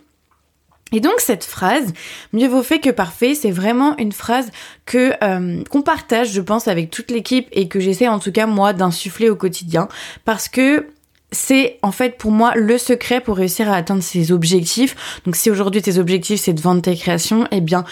Et 0.92 1.00
donc 1.00 1.14
cette 1.18 1.44
phrase, 1.44 1.92
mieux 2.32 2.46
vaut 2.46 2.62
fait 2.62 2.78
que 2.78 2.90
parfait, 2.90 3.34
c'est 3.34 3.50
vraiment 3.50 3.96
une 3.96 4.12
phrase 4.12 4.50
que 4.86 5.12
euh, 5.24 5.62
qu'on 5.68 5.82
partage, 5.82 6.30
je 6.30 6.40
pense, 6.40 6.68
avec 6.68 6.90
toute 6.90 7.10
l'équipe 7.10 7.48
et 7.50 7.66
que 7.66 7.80
j'essaie 7.80 8.06
en 8.06 8.20
tout 8.20 8.30
cas 8.30 8.46
moi 8.46 8.72
d'insuffler 8.72 9.28
au 9.28 9.34
quotidien, 9.34 9.88
parce 10.24 10.48
que 10.48 10.86
c'est 11.32 11.78
en 11.82 11.90
fait 11.90 12.16
pour 12.16 12.30
moi 12.30 12.52
le 12.54 12.78
secret 12.78 13.20
pour 13.20 13.36
réussir 13.36 13.68
à 13.68 13.74
atteindre 13.74 14.04
ses 14.04 14.30
objectifs. 14.30 15.20
Donc 15.24 15.34
si 15.34 15.50
aujourd'hui 15.50 15.82
tes 15.82 15.98
objectifs 15.98 16.40
c'est 16.40 16.52
de 16.52 16.60
vendre 16.60 16.82
tes 16.82 16.94
créations, 16.94 17.48
eh 17.50 17.60
bien 17.60 17.84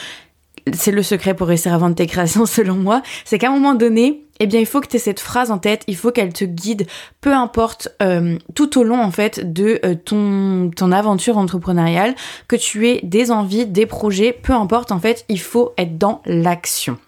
c'est 0.73 0.93
le 0.93 1.03
secret 1.03 1.35
pour 1.35 1.49
réussir 1.49 1.73
à 1.73 1.79
vendre 1.79 1.95
tes 1.95 2.07
créations 2.07 2.47
selon 2.47 2.75
moi, 2.75 3.03
c'est 3.25 3.39
qu'à 3.39 3.49
un 3.49 3.53
moment 3.53 3.75
donné, 3.75 4.27
eh 4.41 4.47
bien 4.47 4.61
il 4.61 4.67
faut 4.67 4.81
que 4.81 4.87
tu 4.87 4.97
aies 4.97 5.01
cette 5.01 5.21
phrase 5.21 5.51
en 5.51 5.59
tête, 5.59 5.85
il 5.87 5.97
faut 5.97 6.11
qu'elle 6.11 6.33
te 6.33 6.45
guide, 6.45 6.87
peu 7.21 7.33
importe 7.33 7.89
euh, 8.03 8.39
tout 8.55 8.79
au 8.79 8.85
long 8.85 9.01
en 9.01 9.11
fait 9.11 9.53
de 9.53 9.81
euh, 9.85 9.95
ton, 9.95 10.71
ton 10.75 10.93
aventure 10.93 11.39
entrepreneuriale, 11.39 12.15
que 12.49 12.57
tu 12.57 12.89
aies 12.89 13.01
des 13.03 13.31
envies, 13.31 13.67
des 13.67 13.87
projets, 13.87 14.33
peu 14.33 14.53
importe 14.53 14.93
en 14.93 14.99
fait, 14.99 15.25
il 15.29 15.41
faut 15.41 15.73
être 15.79 15.99
dans 15.99 16.23
l'action. 16.27 16.99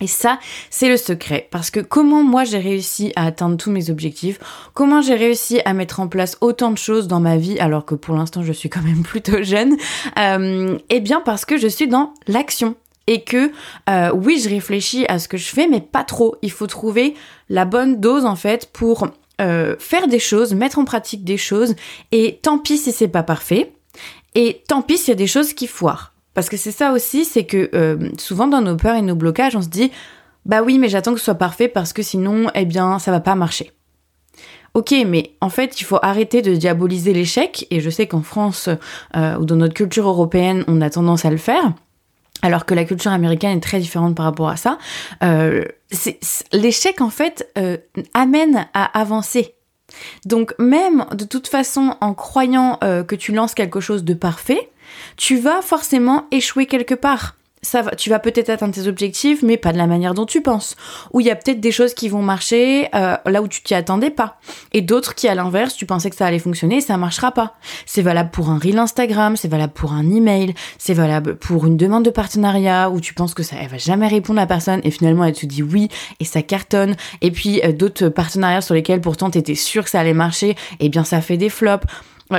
Et 0.00 0.08
ça, 0.08 0.40
c'est 0.70 0.88
le 0.88 0.96
secret. 0.96 1.46
Parce 1.52 1.70
que 1.70 1.78
comment 1.78 2.24
moi 2.24 2.42
j'ai 2.42 2.58
réussi 2.58 3.12
à 3.14 3.26
atteindre 3.26 3.56
tous 3.56 3.70
mes 3.70 3.90
objectifs, 3.90 4.40
comment 4.74 5.00
j'ai 5.00 5.14
réussi 5.14 5.60
à 5.64 5.72
mettre 5.72 6.00
en 6.00 6.08
place 6.08 6.36
autant 6.40 6.72
de 6.72 6.78
choses 6.78 7.06
dans 7.06 7.20
ma 7.20 7.36
vie, 7.36 7.60
alors 7.60 7.84
que 7.84 7.94
pour 7.94 8.16
l'instant 8.16 8.42
je 8.42 8.52
suis 8.52 8.68
quand 8.68 8.82
même 8.82 9.02
plutôt 9.04 9.42
jeune, 9.42 9.76
euh, 10.18 10.78
eh 10.90 11.00
bien 11.00 11.20
parce 11.20 11.44
que 11.44 11.56
je 11.56 11.68
suis 11.68 11.86
dans 11.86 12.12
l'action. 12.26 12.74
Et 13.06 13.22
que 13.22 13.52
euh, 13.90 14.10
oui, 14.14 14.40
je 14.42 14.48
réfléchis 14.48 15.04
à 15.08 15.18
ce 15.18 15.28
que 15.28 15.36
je 15.36 15.48
fais, 15.48 15.68
mais 15.68 15.82
pas 15.82 16.04
trop. 16.04 16.36
Il 16.40 16.50
faut 16.50 16.66
trouver 16.66 17.14
la 17.50 17.66
bonne 17.66 18.00
dose 18.00 18.24
en 18.24 18.34
fait 18.34 18.70
pour 18.72 19.08
euh, 19.42 19.76
faire 19.78 20.08
des 20.08 20.18
choses, 20.18 20.54
mettre 20.54 20.78
en 20.78 20.86
pratique 20.86 21.22
des 21.22 21.36
choses. 21.36 21.76
Et 22.12 22.40
tant 22.42 22.58
pis 22.58 22.78
si 22.78 22.92
c'est 22.92 23.08
pas 23.08 23.22
parfait. 23.22 23.74
Et 24.34 24.62
tant 24.68 24.80
pis 24.80 24.96
s'il 24.96 25.08
y 25.08 25.12
a 25.12 25.16
des 25.16 25.26
choses 25.26 25.52
qui 25.52 25.66
foirent. 25.66 26.13
Parce 26.34 26.48
que 26.48 26.56
c'est 26.56 26.72
ça 26.72 26.92
aussi, 26.92 27.24
c'est 27.24 27.44
que 27.44 27.70
euh, 27.74 28.10
souvent 28.18 28.48
dans 28.48 28.60
nos 28.60 28.76
peurs 28.76 28.96
et 28.96 29.02
nos 29.02 29.14
blocages, 29.14 29.56
on 29.56 29.62
se 29.62 29.68
dit 29.68 29.90
bah 30.44 30.62
oui, 30.62 30.78
mais 30.78 30.88
j'attends 30.88 31.12
que 31.12 31.18
ce 31.18 31.24
soit 31.24 31.36
parfait 31.36 31.68
parce 31.68 31.92
que 31.92 32.02
sinon, 32.02 32.50
eh 32.54 32.66
bien, 32.66 32.98
ça 32.98 33.10
va 33.10 33.20
pas 33.20 33.34
marcher. 33.34 33.72
Ok, 34.74 34.92
mais 35.06 35.36
en 35.40 35.48
fait, 35.48 35.80
il 35.80 35.84
faut 35.84 36.00
arrêter 36.02 36.42
de 36.42 36.54
diaboliser 36.54 37.14
l'échec. 37.14 37.66
Et 37.70 37.80
je 37.80 37.88
sais 37.88 38.08
qu'en 38.08 38.22
France 38.22 38.68
euh, 39.16 39.36
ou 39.36 39.44
dans 39.44 39.56
notre 39.56 39.72
culture 39.72 40.08
européenne, 40.08 40.64
on 40.66 40.80
a 40.80 40.90
tendance 40.90 41.24
à 41.24 41.30
le 41.30 41.36
faire. 41.36 41.72
Alors 42.42 42.66
que 42.66 42.74
la 42.74 42.84
culture 42.84 43.12
américaine 43.12 43.56
est 43.56 43.62
très 43.62 43.78
différente 43.78 44.16
par 44.16 44.26
rapport 44.26 44.48
à 44.48 44.56
ça. 44.56 44.78
Euh, 45.22 45.64
l'échec, 46.52 47.00
en 47.00 47.08
fait, 47.08 47.48
amène 48.12 48.66
à 48.74 48.98
avancer. 48.98 49.54
Donc 50.26 50.54
même 50.58 51.06
de 51.12 51.24
toute 51.24 51.46
façon, 51.46 51.96
en 52.00 52.12
croyant 52.12 52.78
que 52.80 53.14
tu 53.14 53.32
lances 53.32 53.54
quelque 53.54 53.80
chose 53.80 54.02
de 54.02 54.12
parfait, 54.12 54.70
tu 55.16 55.36
vas 55.36 55.62
forcément 55.62 56.26
échouer 56.30 56.66
quelque 56.66 56.94
part. 56.94 57.36
Ça 57.64 57.80
va, 57.80 57.92
tu 57.92 58.10
vas 58.10 58.18
peut-être 58.18 58.50
atteindre 58.50 58.74
tes 58.74 58.88
objectifs, 58.88 59.42
mais 59.42 59.56
pas 59.56 59.72
de 59.72 59.78
la 59.78 59.86
manière 59.86 60.12
dont 60.12 60.26
tu 60.26 60.42
penses. 60.42 60.76
Ou 61.14 61.20
il 61.20 61.26
y 61.26 61.30
a 61.30 61.36
peut-être 61.36 61.60
des 61.60 61.72
choses 61.72 61.94
qui 61.94 62.10
vont 62.10 62.20
marcher 62.20 62.88
euh, 62.94 63.16
là 63.24 63.40
où 63.40 63.48
tu 63.48 63.62
t'y 63.62 63.74
attendais 63.74 64.10
pas. 64.10 64.38
Et 64.74 64.82
d'autres 64.82 65.14
qui, 65.14 65.28
à 65.28 65.34
l'inverse, 65.34 65.74
tu 65.74 65.86
pensais 65.86 66.10
que 66.10 66.16
ça 66.16 66.26
allait 66.26 66.38
fonctionner 66.38 66.76
et 66.76 66.80
ça 66.82 66.98
marchera 66.98 67.32
pas. 67.32 67.54
C'est 67.86 68.02
valable 68.02 68.30
pour 68.30 68.50
un 68.50 68.58
reel 68.58 68.78
Instagram, 68.78 69.36
c'est 69.36 69.48
valable 69.48 69.72
pour 69.72 69.94
un 69.94 70.10
email, 70.10 70.54
c'est 70.76 70.92
valable 70.92 71.36
pour 71.36 71.64
une 71.64 71.78
demande 71.78 72.04
de 72.04 72.10
partenariat 72.10 72.90
où 72.90 73.00
tu 73.00 73.14
penses 73.14 73.32
que 73.32 73.42
ça, 73.42 73.56
elle 73.58 73.68
va 73.68 73.78
jamais 73.78 74.08
répondre 74.08 74.40
à 74.40 74.46
personne 74.46 74.80
et 74.84 74.90
finalement 74.90 75.24
elle 75.24 75.34
te 75.34 75.46
dit 75.46 75.62
oui 75.62 75.88
et 76.20 76.26
ça 76.26 76.42
cartonne. 76.42 76.96
Et 77.22 77.30
puis 77.30 77.62
euh, 77.64 77.72
d'autres 77.72 78.10
partenariats 78.10 78.60
sur 78.60 78.74
lesquels 78.74 79.00
pourtant 79.00 79.30
tu 79.30 79.38
étais 79.38 79.54
sûr 79.54 79.84
que 79.84 79.90
ça 79.90 80.00
allait 80.00 80.12
marcher, 80.12 80.50
et 80.50 80.56
eh 80.80 80.88
bien 80.90 81.04
ça 81.04 81.22
fait 81.22 81.38
des 81.38 81.48
flops. 81.48 81.86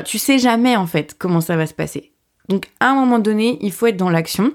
tu 0.06 0.20
sais 0.20 0.38
jamais 0.38 0.76
en 0.76 0.86
fait 0.86 1.16
comment 1.18 1.42
ça 1.42 1.56
va 1.56 1.66
se 1.66 1.74
passer. 1.74 2.14
Donc 2.50 2.70
à 2.80 2.90
un 2.90 2.96
moment 2.96 3.20
donné, 3.20 3.58
il 3.62 3.72
faut 3.72 3.88
être 3.88 3.98
dans 3.98 4.10
l'action 4.10 4.54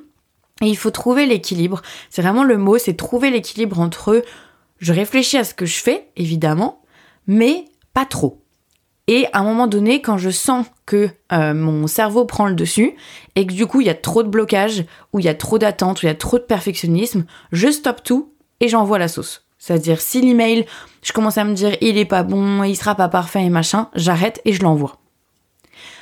et 0.62 0.66
il 0.66 0.76
faut 0.76 0.90
trouver 0.90 1.26
l'équilibre. 1.26 1.82
C'est 2.10 2.22
vraiment 2.22 2.44
le 2.44 2.58
mot, 2.58 2.78
c'est 2.78 2.94
trouver 2.94 3.30
l'équilibre 3.30 3.80
entre 3.80 4.22
je 4.78 4.92
réfléchis 4.92 5.36
à 5.36 5.44
ce 5.44 5.54
que 5.54 5.66
je 5.66 5.76
fais, 5.76 6.08
évidemment, 6.16 6.82
mais 7.26 7.66
pas 7.92 8.06
trop. 8.06 8.42
Et 9.06 9.26
à 9.32 9.40
un 9.40 9.42
moment 9.42 9.66
donné, 9.66 10.00
quand 10.02 10.18
je 10.18 10.30
sens 10.30 10.66
que 10.86 11.10
euh, 11.32 11.52
mon 11.52 11.86
cerveau 11.86 12.24
prend 12.24 12.46
le 12.46 12.54
dessus 12.54 12.94
et 13.34 13.46
que 13.46 13.52
du 13.52 13.66
coup 13.66 13.80
il 13.80 13.88
y 13.88 13.90
a 13.90 13.94
trop 13.94 14.22
de 14.22 14.28
blocage, 14.28 14.84
ou 15.12 15.18
il 15.18 15.24
y 15.24 15.28
a 15.28 15.34
trop 15.34 15.58
d'attente, 15.58 16.02
ou 16.02 16.06
il 16.06 16.08
y 16.08 16.12
a 16.12 16.14
trop 16.14 16.38
de 16.38 16.44
perfectionnisme, 16.44 17.24
je 17.52 17.70
stoppe 17.70 18.02
tout 18.04 18.32
et 18.60 18.68
j'envoie 18.68 18.98
la 18.98 19.08
sauce. 19.08 19.44
C'est-à-dire 19.58 20.00
si 20.00 20.20
l'email, 20.20 20.64
je 21.02 21.12
commence 21.12 21.38
à 21.38 21.44
me 21.44 21.54
dire 21.54 21.76
il 21.80 21.98
est 21.98 22.04
pas 22.04 22.22
bon, 22.22 22.62
il 22.62 22.76
sera 22.76 22.94
pas 22.94 23.08
parfait 23.08 23.44
et 23.44 23.50
machin, 23.50 23.90
j'arrête 23.94 24.40
et 24.44 24.52
je 24.52 24.62
l'envoie. 24.62 24.99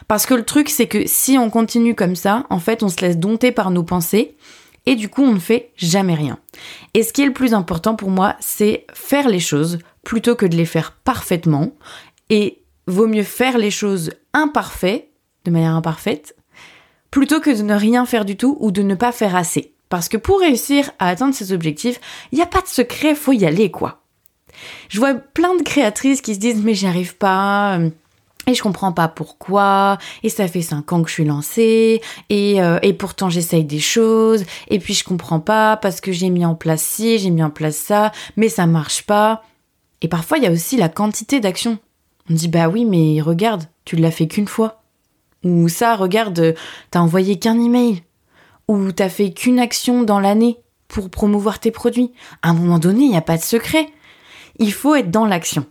Parce 0.09 0.25
que 0.25 0.35
le 0.35 0.45
truc 0.45 0.71
c'est 0.71 0.89
que 0.89 1.07
si 1.07 1.39
on 1.39 1.51
continue 1.51 1.95
comme 1.95 2.17
ça, 2.17 2.47
en 2.51 2.59
fait 2.59 2.83
on 2.83 2.89
se 2.89 3.01
laisse 3.01 3.19
dompter 3.19 3.53
par 3.53 3.71
nos 3.71 3.85
pensées 3.85 4.37
et 4.87 4.97
du 4.97 5.09
coup 5.09 5.23
on 5.23 5.35
ne 5.35 5.39
fait 5.39 5.71
jamais 5.77 6.15
rien. 6.15 6.39
Et 6.95 7.03
ce 7.03 7.13
qui 7.13 7.23
est 7.23 7.27
le 7.27 7.33
plus 7.33 7.55
important 7.55 7.95
pour 7.95 8.11
moi, 8.11 8.35
c'est 8.41 8.87
faire 8.95 9.29
les 9.29 9.41
choses 9.41 9.79
plutôt 10.03 10.35
que 10.35 10.47
de 10.47 10.57
les 10.57 10.65
faire 10.65 10.93
parfaitement 11.05 11.73
et 12.31 12.63
vaut 12.87 13.07
mieux 13.07 13.23
faire 13.23 13.59
les 13.59 13.71
choses 13.71 14.11
imparfaites, 14.33 15.11
de 15.45 15.51
manière 15.51 15.75
imparfaite, 15.75 16.35
plutôt 17.11 17.41
que 17.41 17.51
de 17.51 17.63
ne 17.63 17.75
rien 17.75 18.07
faire 18.07 18.25
du 18.25 18.37
tout 18.37 18.57
ou 18.61 18.71
de 18.71 18.83
ne 18.83 18.95
pas 18.95 19.13
faire 19.13 19.37
assez. 19.37 19.75
Parce 19.91 20.09
que 20.09 20.17
pour 20.17 20.41
réussir 20.41 20.91
à 20.99 21.09
atteindre 21.09 21.35
ses 21.35 21.53
objectifs, 21.53 22.01
il 22.33 22.37
n'y 22.37 22.43
a 22.43 22.47
pas 22.47 22.61
de 22.61 22.67
secret, 22.67 23.15
faut 23.15 23.33
y 23.33 23.45
aller 23.45 23.71
quoi. 23.71 24.03
Je 24.89 24.99
vois 24.99 25.15
plein 25.15 25.55
de 25.55 25.63
créatrices 25.63 26.21
qui 26.21 26.35
se 26.35 26.41
disent 26.41 26.63
mais 26.65 26.75
j'y 26.75 26.87
arrive 26.87 27.17
pas, 27.17 27.79
euh, 27.79 27.91
et 28.49 28.55
je 28.55 28.63
comprends 28.63 28.93
pas 28.93 29.09
pourquoi, 29.09 29.99
et 30.23 30.31
ça 30.31 30.49
fait 30.49 30.63
cinq 30.63 30.93
ans 30.93 31.03
que 31.03 31.09
je 31.09 31.15
suis 31.15 31.25
lancée, 31.25 32.01
et, 32.31 32.63
euh, 32.63 32.79
et 32.83 32.95
pourtant 32.95 33.29
j'essaye 33.29 33.65
des 33.65 33.79
choses, 33.79 34.45
et 34.69 34.79
puis 34.79 34.95
je 34.95 35.05
comprends 35.05 35.41
pas 35.41 35.77
parce 35.77 36.01
que 36.01 36.13
j'ai 36.13 36.31
mis 36.31 36.47
en 36.47 36.55
place 36.55 36.83
ci, 36.83 37.19
j'ai 37.19 37.31
mis 37.31 37.43
en 37.43 37.51
place 37.51 37.77
ça, 37.77 38.11
mais 38.37 38.49
ça 38.49 38.67
marche 38.67 39.03
pas. 39.05 39.43
Et 40.01 40.09
parfois 40.09 40.39
il 40.39 40.45
y 40.45 40.47
a 40.47 40.51
aussi 40.51 40.77
la 40.77 40.89
quantité 40.89 41.41
d'actions. 41.41 41.79
On 42.31 42.35
dit 42.35 42.49
bah 42.49 42.69
oui, 42.69 42.85
mais 42.85 43.21
regarde, 43.21 43.65
tu 43.85 43.97
l'as 43.97 44.11
fait 44.11 44.29
qu'une 44.29 44.49
fois. 44.49 44.83
Ou 45.45 45.69
ça, 45.69 45.95
regarde, 45.95 46.55
t'as 46.91 47.01
envoyé 47.01 47.39
qu'un 47.39 47.61
email. 47.63 48.03
Ou 48.67 48.93
t'as 48.93 49.09
fait 49.09 49.33
qu'une 49.33 49.59
action 49.61 50.03
dans 50.03 50.21
l'année 50.21 50.59
pour 50.89 51.11
promouvoir 51.11 51.61
tes 51.61 51.71
produits. 51.71 52.13
À 52.43 52.51
un 52.51 52.55
moment 52.55 52.79
donné, 52.79 53.05
il 53.05 53.11
n'y 53.11 53.17
a 53.17 53.23
pas 53.23 53.37
de 53.37 53.43
secret. 53.43 53.87
Il 54.59 54.73
faut 54.73 54.95
être 54.95 55.11
dans 55.11 55.27
l'action. 55.27 55.67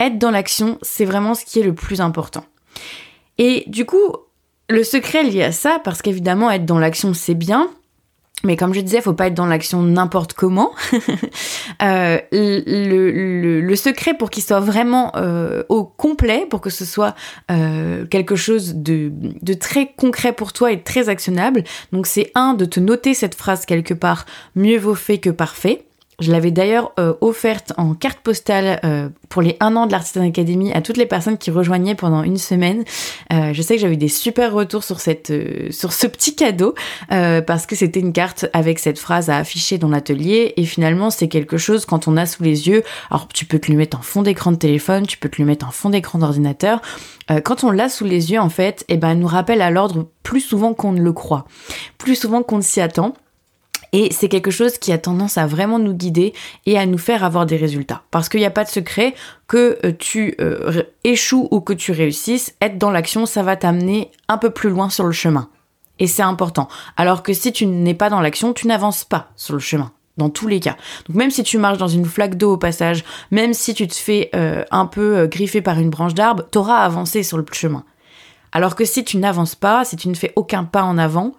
Être 0.00 0.18
dans 0.18 0.30
l'action, 0.30 0.78
c'est 0.82 1.04
vraiment 1.04 1.34
ce 1.34 1.44
qui 1.44 1.60
est 1.60 1.64
le 1.64 1.74
plus 1.74 2.00
important. 2.00 2.44
Et 3.38 3.64
du 3.68 3.84
coup, 3.84 4.16
le 4.68 4.82
secret 4.82 5.22
lié 5.22 5.44
à 5.44 5.52
ça, 5.52 5.80
parce 5.84 6.02
qu'évidemment, 6.02 6.50
être 6.50 6.64
dans 6.64 6.78
l'action, 6.78 7.14
c'est 7.14 7.34
bien, 7.34 7.70
mais 8.42 8.56
comme 8.56 8.72
je 8.72 8.80
disais, 8.80 9.02
faut 9.02 9.12
pas 9.12 9.26
être 9.26 9.34
dans 9.34 9.46
l'action 9.46 9.82
n'importe 9.82 10.32
comment. 10.32 10.72
euh, 11.82 12.18
le, 12.32 13.74
secret 13.76 14.14
pour 14.14 14.30
qu'il 14.30 14.42
soit 14.42 14.60
vraiment 14.60 15.12
euh, 15.16 15.62
au 15.68 15.84
complet, 15.84 16.46
pour 16.48 16.60
que 16.60 16.70
ce 16.70 16.84
soit 16.84 17.14
euh, 17.50 18.06
quelque 18.06 18.36
chose 18.36 18.74
de, 18.76 19.12
très 19.54 19.92
concret 19.92 20.32
pour 20.32 20.52
toi 20.52 20.72
et 20.72 20.82
très 20.82 21.08
actionnable. 21.08 21.64
Donc 21.92 22.06
c'est 22.06 22.30
un 22.34 22.54
de 22.54 22.64
te 22.64 22.80
noter 22.80 23.14
cette 23.14 23.34
phrase 23.34 23.66
quelque 23.66 23.94
part. 23.94 24.24
Mieux 24.54 24.78
vaut 24.78 24.94
fait 24.94 25.18
que 25.18 25.30
parfait. 25.30 25.84
Je 26.20 26.30
l'avais 26.30 26.50
d'ailleurs 26.50 26.92
euh, 27.00 27.14
offerte 27.22 27.72
en 27.78 27.94
carte 27.94 28.20
postale 28.20 28.78
euh, 28.84 29.08
pour 29.30 29.40
les 29.40 29.56
1 29.60 29.74
an 29.74 29.86
de 29.86 29.92
l'Artisan 29.92 30.26
Academy 30.26 30.70
à 30.72 30.82
toutes 30.82 30.98
les 30.98 31.06
personnes 31.06 31.38
qui 31.38 31.50
rejoignaient 31.50 31.94
pendant 31.94 32.22
une 32.22 32.36
semaine. 32.36 32.84
Euh, 33.32 33.54
je 33.54 33.62
sais 33.62 33.76
que 33.76 33.80
j'avais 33.80 33.96
des 33.96 34.08
super 34.08 34.52
retours 34.52 34.84
sur, 34.84 35.00
cette, 35.00 35.32
sur 35.72 35.92
ce 35.92 36.06
petit 36.06 36.36
cadeau 36.36 36.74
parce 37.08 37.66
que 37.66 37.74
c'était 37.74 38.00
une 38.00 38.12
carte 38.12 38.46
avec 38.52 38.78
cette 38.78 38.98
phrase 38.98 39.30
à 39.30 39.36
afficher 39.38 39.78
dans 39.78 39.88
l'atelier 39.88 40.52
et 40.56 40.64
finalement 40.64 41.10
c'est 41.10 41.28
quelque 41.28 41.56
chose 41.56 41.86
quand 41.86 42.06
on 42.06 42.16
a 42.16 42.26
sous 42.26 42.42
les 42.42 42.68
yeux. 42.68 42.82
Alors 43.10 43.28
tu 43.28 43.46
peux 43.46 43.58
te 43.58 43.70
le 43.70 43.78
mettre 43.78 43.98
en 43.98 44.02
fond 44.02 44.22
d'écran 44.22 44.52
de 44.52 44.56
téléphone, 44.56 45.06
tu 45.06 45.16
peux 45.16 45.28
te 45.28 45.40
le 45.40 45.46
mettre 45.46 45.66
en 45.66 45.70
fond 45.70 45.90
d'écran 45.90 46.18
d'ordinateur. 46.18 46.82
quand 47.44 47.64
on 47.64 47.70
l'a 47.70 47.88
sous 47.88 48.04
les 48.04 48.32
yeux 48.32 48.40
en 48.40 48.50
fait, 48.50 48.84
eh 48.88 48.96
ben, 48.96 49.10
elle 49.10 49.18
nous 49.18 49.26
rappelle 49.26 49.62
à 49.62 49.70
l'ordre 49.70 50.08
plus 50.22 50.40
souvent 50.40 50.74
qu'on 50.74 50.92
ne 50.92 51.00
le 51.00 51.12
croit, 51.12 51.46
plus 51.98 52.14
souvent 52.14 52.42
qu'on 52.42 52.58
ne 52.58 52.62
s'y 52.62 52.80
attend. 52.80 53.14
Et 53.92 54.12
c'est 54.12 54.28
quelque 54.28 54.50
chose 54.50 54.78
qui 54.78 54.92
a 54.92 54.98
tendance 54.98 55.38
à 55.38 55.46
vraiment 55.46 55.78
nous 55.78 55.94
guider 55.94 56.32
et 56.66 56.78
à 56.78 56.86
nous 56.86 56.98
faire 56.98 57.24
avoir 57.24 57.46
des 57.46 57.56
résultats. 57.56 58.02
Parce 58.10 58.28
qu'il 58.28 58.40
n'y 58.40 58.46
a 58.46 58.50
pas 58.50 58.64
de 58.64 58.68
secret 58.68 59.14
que 59.48 59.78
euh, 59.84 59.92
tu 59.98 60.34
euh, 60.40 60.82
échoues 61.04 61.48
ou 61.50 61.60
que 61.60 61.72
tu 61.72 61.92
réussisses. 61.92 62.54
Être 62.60 62.78
dans 62.78 62.90
l'action, 62.90 63.26
ça 63.26 63.42
va 63.42 63.56
t'amener 63.56 64.10
un 64.28 64.38
peu 64.38 64.50
plus 64.50 64.70
loin 64.70 64.90
sur 64.90 65.04
le 65.04 65.12
chemin. 65.12 65.48
Et 65.98 66.06
c'est 66.06 66.22
important. 66.22 66.68
Alors 66.96 67.22
que 67.22 67.32
si 67.32 67.52
tu 67.52 67.66
n'es 67.66 67.94
pas 67.94 68.10
dans 68.10 68.20
l'action, 68.20 68.52
tu 68.52 68.66
n'avances 68.66 69.04
pas 69.04 69.28
sur 69.36 69.54
le 69.54 69.60
chemin 69.60 69.92
dans 70.16 70.30
tous 70.30 70.46
les 70.48 70.60
cas. 70.60 70.76
Donc 71.06 71.16
même 71.16 71.30
si 71.30 71.42
tu 71.42 71.58
marches 71.58 71.78
dans 71.78 71.88
une 71.88 72.04
flaque 72.04 72.36
d'eau 72.36 72.52
au 72.52 72.56
passage, 72.56 73.04
même 73.30 73.54
si 73.54 73.74
tu 73.74 73.86
te 73.86 73.94
fais 73.94 74.30
euh, 74.34 74.64
un 74.70 74.86
peu 74.86 75.26
griffer 75.26 75.62
par 75.62 75.78
une 75.78 75.90
branche 75.90 76.14
d'arbre, 76.14 76.44
t'auras 76.50 76.78
avancé 76.84 77.22
sur 77.22 77.38
le 77.38 77.44
chemin. 77.52 77.84
Alors 78.52 78.74
que 78.74 78.84
si 78.84 79.04
tu 79.04 79.16
n'avances 79.18 79.54
pas, 79.54 79.84
si 79.84 79.96
tu 79.96 80.08
ne 80.08 80.14
fais 80.14 80.32
aucun 80.36 80.64
pas 80.64 80.82
en 80.82 80.98
avant, 80.98 81.34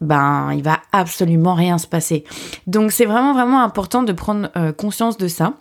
ben 0.00 0.52
il 0.54 0.62
va 0.62 0.80
absolument 0.92 1.54
rien 1.54 1.78
se 1.78 1.86
passer. 1.86 2.24
Donc 2.66 2.92
c'est 2.92 3.04
vraiment 3.04 3.32
vraiment 3.32 3.62
important 3.62 4.02
de 4.02 4.12
prendre 4.12 4.50
euh, 4.56 4.72
conscience 4.72 5.16
de 5.16 5.28
ça. 5.28 5.54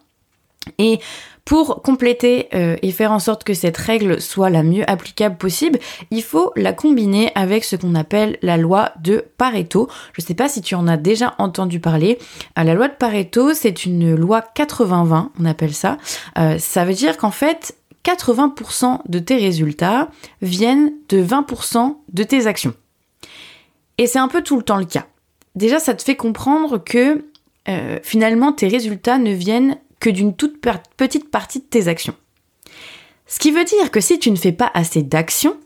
Et 0.77 0.99
pour 1.43 1.81
compléter 1.81 2.47
euh, 2.53 2.77
et 2.81 2.91
faire 2.91 3.11
en 3.11 3.19
sorte 3.19 3.43
que 3.43 3.53
cette 3.53 3.75
règle 3.75 4.21
soit 4.21 4.49
la 4.49 4.63
mieux 4.63 4.89
applicable 4.89 5.35
possible, 5.35 5.77
il 6.09 6.23
faut 6.23 6.53
la 6.55 6.71
combiner 6.71 7.33
avec 7.35 7.65
ce 7.65 7.75
qu'on 7.75 7.95
appelle 7.95 8.37
la 8.41 8.55
loi 8.55 8.93
de 9.01 9.25
Pareto. 9.37 9.89
Je 10.13 10.21
ne 10.21 10.25
sais 10.25 10.35
pas 10.35 10.47
si 10.47 10.61
tu 10.61 10.75
en 10.75 10.87
as 10.87 10.95
déjà 10.95 11.35
entendu 11.39 11.81
parler. 11.81 12.17
Euh, 12.57 12.63
la 12.63 12.73
loi 12.75 12.87
de 12.87 12.93
Pareto, 12.93 13.53
c'est 13.53 13.85
une 13.85 14.15
loi 14.15 14.41
80-20, 14.55 15.29
on 15.37 15.45
appelle 15.45 15.73
ça. 15.73 15.97
ça 16.57 16.85
veut 16.85 16.93
dire 16.93 17.17
qu'en 17.17 17.31
fait, 17.31 17.75
80% 18.05 18.99
de 19.07 19.19
tes 19.19 19.37
résultats 19.37 20.09
viennent 20.41 20.93
de 21.09 21.23
20% 21.23 21.97
de 22.11 22.23
tes 22.23 22.47
actions. 22.47 22.73
Et 23.97 24.07
c'est 24.07 24.19
un 24.19 24.27
peu 24.27 24.41
tout 24.41 24.57
le 24.57 24.63
temps 24.63 24.77
le 24.77 24.85
cas. 24.85 25.07
Déjà, 25.55 25.79
ça 25.79 25.93
te 25.93 26.03
fait 26.03 26.15
comprendre 26.15 26.77
que 26.77 27.25
euh, 27.67 27.99
finalement, 28.03 28.53
tes 28.53 28.67
résultats 28.67 29.17
ne 29.17 29.31
viennent 29.31 29.77
que 29.99 30.09
d'une 30.09 30.35
toute 30.35 30.59
petite 30.97 31.31
partie 31.31 31.59
de 31.59 31.65
tes 31.65 31.87
actions. 31.87 32.15
Ce 33.25 33.39
qui 33.39 33.51
veut 33.51 33.63
dire 33.63 33.89
que 33.89 34.01
si 34.01 34.19
tu 34.19 34.31
ne 34.31 34.35
fais 34.35 34.51
pas 34.51 34.69
assez 34.73 35.01
d'actions, 35.01 35.57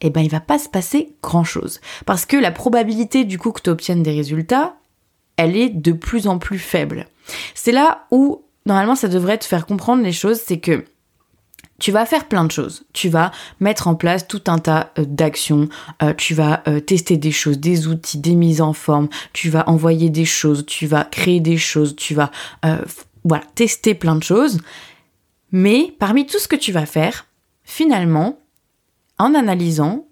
eh 0.00 0.10
ben 0.10 0.20
il 0.22 0.30
va 0.30 0.40
pas 0.40 0.58
se 0.58 0.68
passer 0.68 1.14
grand 1.22 1.44
chose. 1.44 1.80
Parce 2.06 2.26
que 2.26 2.36
la 2.36 2.50
probabilité 2.50 3.24
du 3.24 3.38
coup 3.38 3.52
que 3.52 3.62
tu 3.62 3.70
obtiennes 3.70 4.02
des 4.02 4.14
résultats, 4.14 4.76
elle 5.36 5.56
est 5.56 5.68
de 5.68 5.92
plus 5.92 6.26
en 6.26 6.38
plus 6.38 6.58
faible. 6.58 7.06
C'est 7.54 7.72
là 7.72 8.06
où 8.10 8.42
normalement 8.66 8.94
ça 8.94 9.08
devrait 9.08 9.38
te 9.38 9.44
faire 9.44 9.66
comprendre 9.66 10.02
les 10.02 10.12
choses, 10.12 10.40
c'est 10.44 10.58
que 10.58 10.84
tu 11.80 11.90
vas 11.90 12.06
faire 12.06 12.28
plein 12.28 12.44
de 12.44 12.52
choses. 12.52 12.84
Tu 12.92 13.08
vas 13.08 13.32
mettre 13.58 13.88
en 13.88 13.96
place 13.96 14.28
tout 14.28 14.42
un 14.46 14.58
tas 14.58 14.92
euh, 14.98 15.04
d'actions. 15.04 15.68
Euh, 16.02 16.14
tu 16.14 16.34
vas 16.34 16.62
euh, 16.68 16.78
tester 16.78 17.16
des 17.16 17.32
choses, 17.32 17.58
des 17.58 17.88
outils, 17.88 18.18
des 18.18 18.36
mises 18.36 18.60
en 18.60 18.72
forme. 18.72 19.08
Tu 19.32 19.50
vas 19.50 19.68
envoyer 19.68 20.10
des 20.10 20.26
choses. 20.26 20.64
Tu 20.66 20.86
vas 20.86 21.04
créer 21.04 21.40
des 21.40 21.56
choses. 21.56 21.96
Tu 21.96 22.14
vas 22.14 22.30
tester 23.56 23.94
plein 23.94 24.14
de 24.14 24.22
choses. 24.22 24.60
Mais 25.50 25.92
parmi 25.98 26.26
tout 26.26 26.38
ce 26.38 26.46
que 26.46 26.56
tu 26.56 26.70
vas 26.70 26.86
faire, 26.86 27.26
finalement, 27.64 28.38
en 29.18 29.34
analysant, 29.34 30.06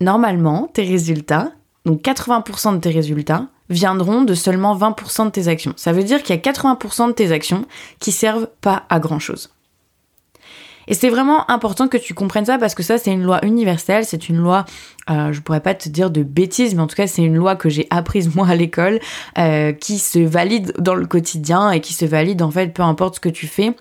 normalement, 0.00 0.70
tes 0.72 0.84
résultats, 0.84 1.52
donc 1.84 2.02
80% 2.02 2.76
de 2.76 2.80
tes 2.80 2.90
résultats, 2.90 3.48
viendront 3.70 4.22
de 4.22 4.34
seulement 4.34 4.76
20% 4.76 5.26
de 5.26 5.30
tes 5.30 5.48
actions. 5.48 5.74
Ça 5.76 5.92
veut 5.92 6.04
dire 6.04 6.22
qu'il 6.22 6.34
y 6.34 6.38
a 6.38 6.42
80% 6.52 7.08
de 7.08 7.12
tes 7.12 7.32
actions 7.32 7.66
qui 8.00 8.12
servent 8.12 8.48
pas 8.60 8.84
à 8.88 8.98
grand 8.98 9.18
chose. 9.18 9.50
Et 10.88 10.94
c'est 10.94 11.10
vraiment 11.10 11.48
important 11.50 11.86
que 11.86 11.98
tu 11.98 12.14
comprennes 12.14 12.46
ça 12.46 12.58
parce 12.58 12.74
que 12.74 12.82
ça, 12.82 12.98
c'est 12.98 13.12
une 13.12 13.22
loi 13.22 13.44
universelle, 13.44 14.04
c'est 14.04 14.28
une 14.28 14.38
loi, 14.38 14.64
euh, 15.10 15.32
je 15.32 15.40
pourrais 15.40 15.60
pas 15.60 15.74
te 15.74 15.88
dire 15.88 16.10
de 16.10 16.22
bêtises, 16.22 16.74
mais 16.74 16.82
en 16.82 16.86
tout 16.86 16.96
cas, 16.96 17.06
c'est 17.06 17.22
une 17.22 17.36
loi 17.36 17.54
que 17.54 17.68
j'ai 17.68 17.86
apprise 17.90 18.34
moi 18.34 18.48
à 18.48 18.56
l'école, 18.56 18.98
euh, 19.36 19.72
qui 19.72 19.98
se 19.98 20.18
valide 20.18 20.72
dans 20.78 20.94
le 20.94 21.06
quotidien 21.06 21.70
et 21.70 21.80
qui 21.80 21.92
se 21.92 22.06
valide 22.06 22.42
en 22.42 22.50
fait 22.50 22.68
peu 22.68 22.82
importe 22.82 23.16
ce 23.16 23.20
que 23.20 23.28
tu 23.28 23.46
fais 23.46 23.74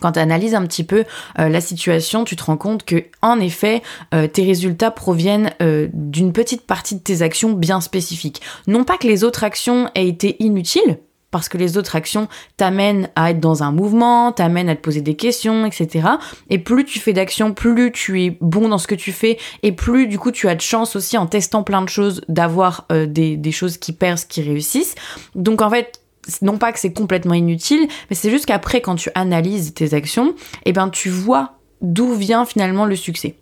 quand 0.00 0.12
tu 0.12 0.18
analyses 0.18 0.56
un 0.56 0.66
petit 0.66 0.82
peu 0.82 1.04
euh, 1.38 1.48
la 1.48 1.60
situation, 1.60 2.24
tu 2.24 2.34
te 2.34 2.42
rends 2.42 2.56
compte 2.56 2.84
que 2.84 3.04
en 3.22 3.38
effet, 3.38 3.80
euh, 4.12 4.26
tes 4.26 4.44
résultats 4.44 4.90
proviennent 4.90 5.52
d'une 5.92 6.32
petite 6.32 6.66
partie 6.66 6.96
de 6.96 7.00
tes 7.00 7.22
actions 7.22 7.52
bien 7.52 7.80
spécifiques. 7.80 8.42
Non 8.66 8.82
pas 8.82 8.98
que 8.98 9.06
les 9.06 9.22
autres 9.22 9.44
actions 9.44 9.88
aient 9.94 10.08
été 10.08 10.42
inutiles, 10.42 10.98
parce 11.34 11.48
que 11.48 11.58
les 11.58 11.76
autres 11.76 11.96
actions 11.96 12.28
t'amènent 12.56 13.10
à 13.16 13.32
être 13.32 13.40
dans 13.40 13.64
un 13.64 13.72
mouvement, 13.72 14.30
t'amènent 14.30 14.68
à 14.68 14.76
te 14.76 14.80
poser 14.80 15.00
des 15.00 15.16
questions, 15.16 15.66
etc. 15.66 16.10
Et 16.48 16.60
plus 16.60 16.84
tu 16.84 17.00
fais 17.00 17.12
d'actions, 17.12 17.52
plus 17.52 17.90
tu 17.90 18.22
es 18.22 18.38
bon 18.40 18.68
dans 18.68 18.78
ce 18.78 18.86
que 18.86 18.94
tu 18.94 19.10
fais, 19.10 19.38
et 19.64 19.72
plus 19.72 20.06
du 20.06 20.16
coup 20.16 20.30
tu 20.30 20.48
as 20.48 20.54
de 20.54 20.60
chance 20.60 20.94
aussi 20.94 21.18
en 21.18 21.26
testant 21.26 21.64
plein 21.64 21.82
de 21.82 21.88
choses 21.88 22.20
d'avoir 22.28 22.86
euh, 22.92 23.06
des, 23.06 23.50
choses 23.50 23.78
qui 23.78 23.92
percent, 23.92 24.28
qui 24.28 24.42
réussissent. 24.42 24.94
Donc 25.34 25.60
en 25.60 25.70
fait, 25.70 26.00
non 26.40 26.56
pas 26.56 26.70
que 26.70 26.78
c'est 26.78 26.92
complètement 26.92 27.34
inutile, 27.34 27.88
mais 28.10 28.14
c'est 28.14 28.30
juste 28.30 28.46
qu'après 28.46 28.80
quand 28.80 28.94
tu 28.94 29.10
analyses 29.16 29.74
tes 29.74 29.92
actions, 29.92 30.36
eh 30.66 30.72
ben 30.72 30.88
tu 30.88 31.08
vois 31.08 31.54
d'où 31.80 32.14
vient 32.14 32.44
finalement 32.44 32.86
le 32.86 32.94
succès. 32.94 33.34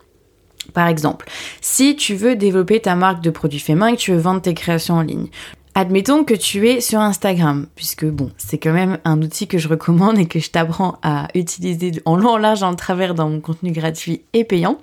Par 0.72 0.88
exemple, 0.88 1.28
si 1.60 1.94
tu 1.94 2.14
veux 2.14 2.36
développer 2.36 2.80
ta 2.80 2.94
marque 2.94 3.22
de 3.22 3.28
produits 3.28 3.58
faits 3.58 3.76
main 3.76 3.88
et 3.88 3.96
que 3.96 4.00
tu 4.00 4.12
veux 4.12 4.18
vendre 4.18 4.40
tes 4.40 4.54
créations 4.54 4.94
en 4.94 5.02
ligne, 5.02 5.28
Admettons 5.74 6.24
que 6.24 6.34
tu 6.34 6.68
es 6.68 6.82
sur 6.82 7.00
Instagram, 7.00 7.66
puisque 7.74 8.04
bon, 8.04 8.30
c'est 8.36 8.58
quand 8.58 8.74
même 8.74 8.98
un 9.06 9.22
outil 9.22 9.46
que 9.46 9.56
je 9.56 9.68
recommande 9.68 10.18
et 10.18 10.26
que 10.26 10.38
je 10.38 10.50
t'apprends 10.50 10.98
à 11.02 11.28
utiliser 11.34 11.92
en 12.04 12.16
long, 12.16 12.32
en 12.32 12.36
large, 12.36 12.62
en 12.62 12.74
travers 12.74 13.14
dans 13.14 13.30
mon 13.30 13.40
contenu 13.40 13.72
gratuit 13.72 14.22
et 14.34 14.44
payant. 14.44 14.76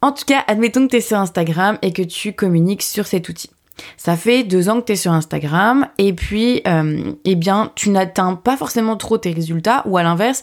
En 0.00 0.12
tout 0.12 0.24
cas, 0.24 0.42
admettons 0.46 0.86
que 0.86 0.92
tu 0.92 0.96
es 0.96 1.00
sur 1.02 1.18
Instagram 1.18 1.78
et 1.82 1.92
que 1.92 2.02
tu 2.02 2.32
communiques 2.32 2.82
sur 2.82 3.06
cet 3.06 3.28
outil. 3.28 3.50
Ça 3.98 4.16
fait 4.16 4.42
deux 4.42 4.70
ans 4.70 4.80
que 4.80 4.86
tu 4.86 4.92
es 4.92 4.96
sur 4.96 5.12
Instagram 5.12 5.86
et 5.98 6.14
puis, 6.14 6.62
euh, 6.66 7.12
eh 7.26 7.34
bien, 7.34 7.70
tu 7.74 7.90
n'atteins 7.90 8.36
pas 8.36 8.56
forcément 8.56 8.96
trop 8.96 9.18
tes 9.18 9.32
résultats 9.32 9.82
ou 9.84 9.98
à 9.98 10.02
l'inverse, 10.02 10.40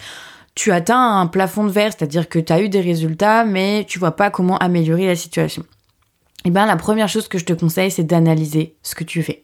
tu 0.53 0.71
atteins 0.71 1.19
un 1.19 1.25
plafond 1.25 1.63
de 1.63 1.71
verre, 1.71 1.93
c'est-à-dire 1.97 2.29
que 2.29 2.37
tu 2.37 2.53
as 2.53 2.61
eu 2.61 2.69
des 2.69 2.81
résultats 2.81 3.43
mais 3.43 3.85
tu 3.87 3.97
vois 3.97 4.15
pas 4.15 4.29
comment 4.29 4.59
améliorer 4.59 5.07
la 5.07 5.15
situation. 5.15 5.63
Eh 6.45 6.51
bien, 6.51 6.67
la 6.67 6.75
première 6.75 7.09
chose 7.09 7.27
que 7.27 7.39
je 7.39 7.45
te 7.45 7.53
conseille, 7.53 7.89
c'est 7.89 8.03
d'analyser 8.03 8.75
ce 8.83 8.93
que 8.93 9.03
tu 9.03 9.23
fais. 9.23 9.43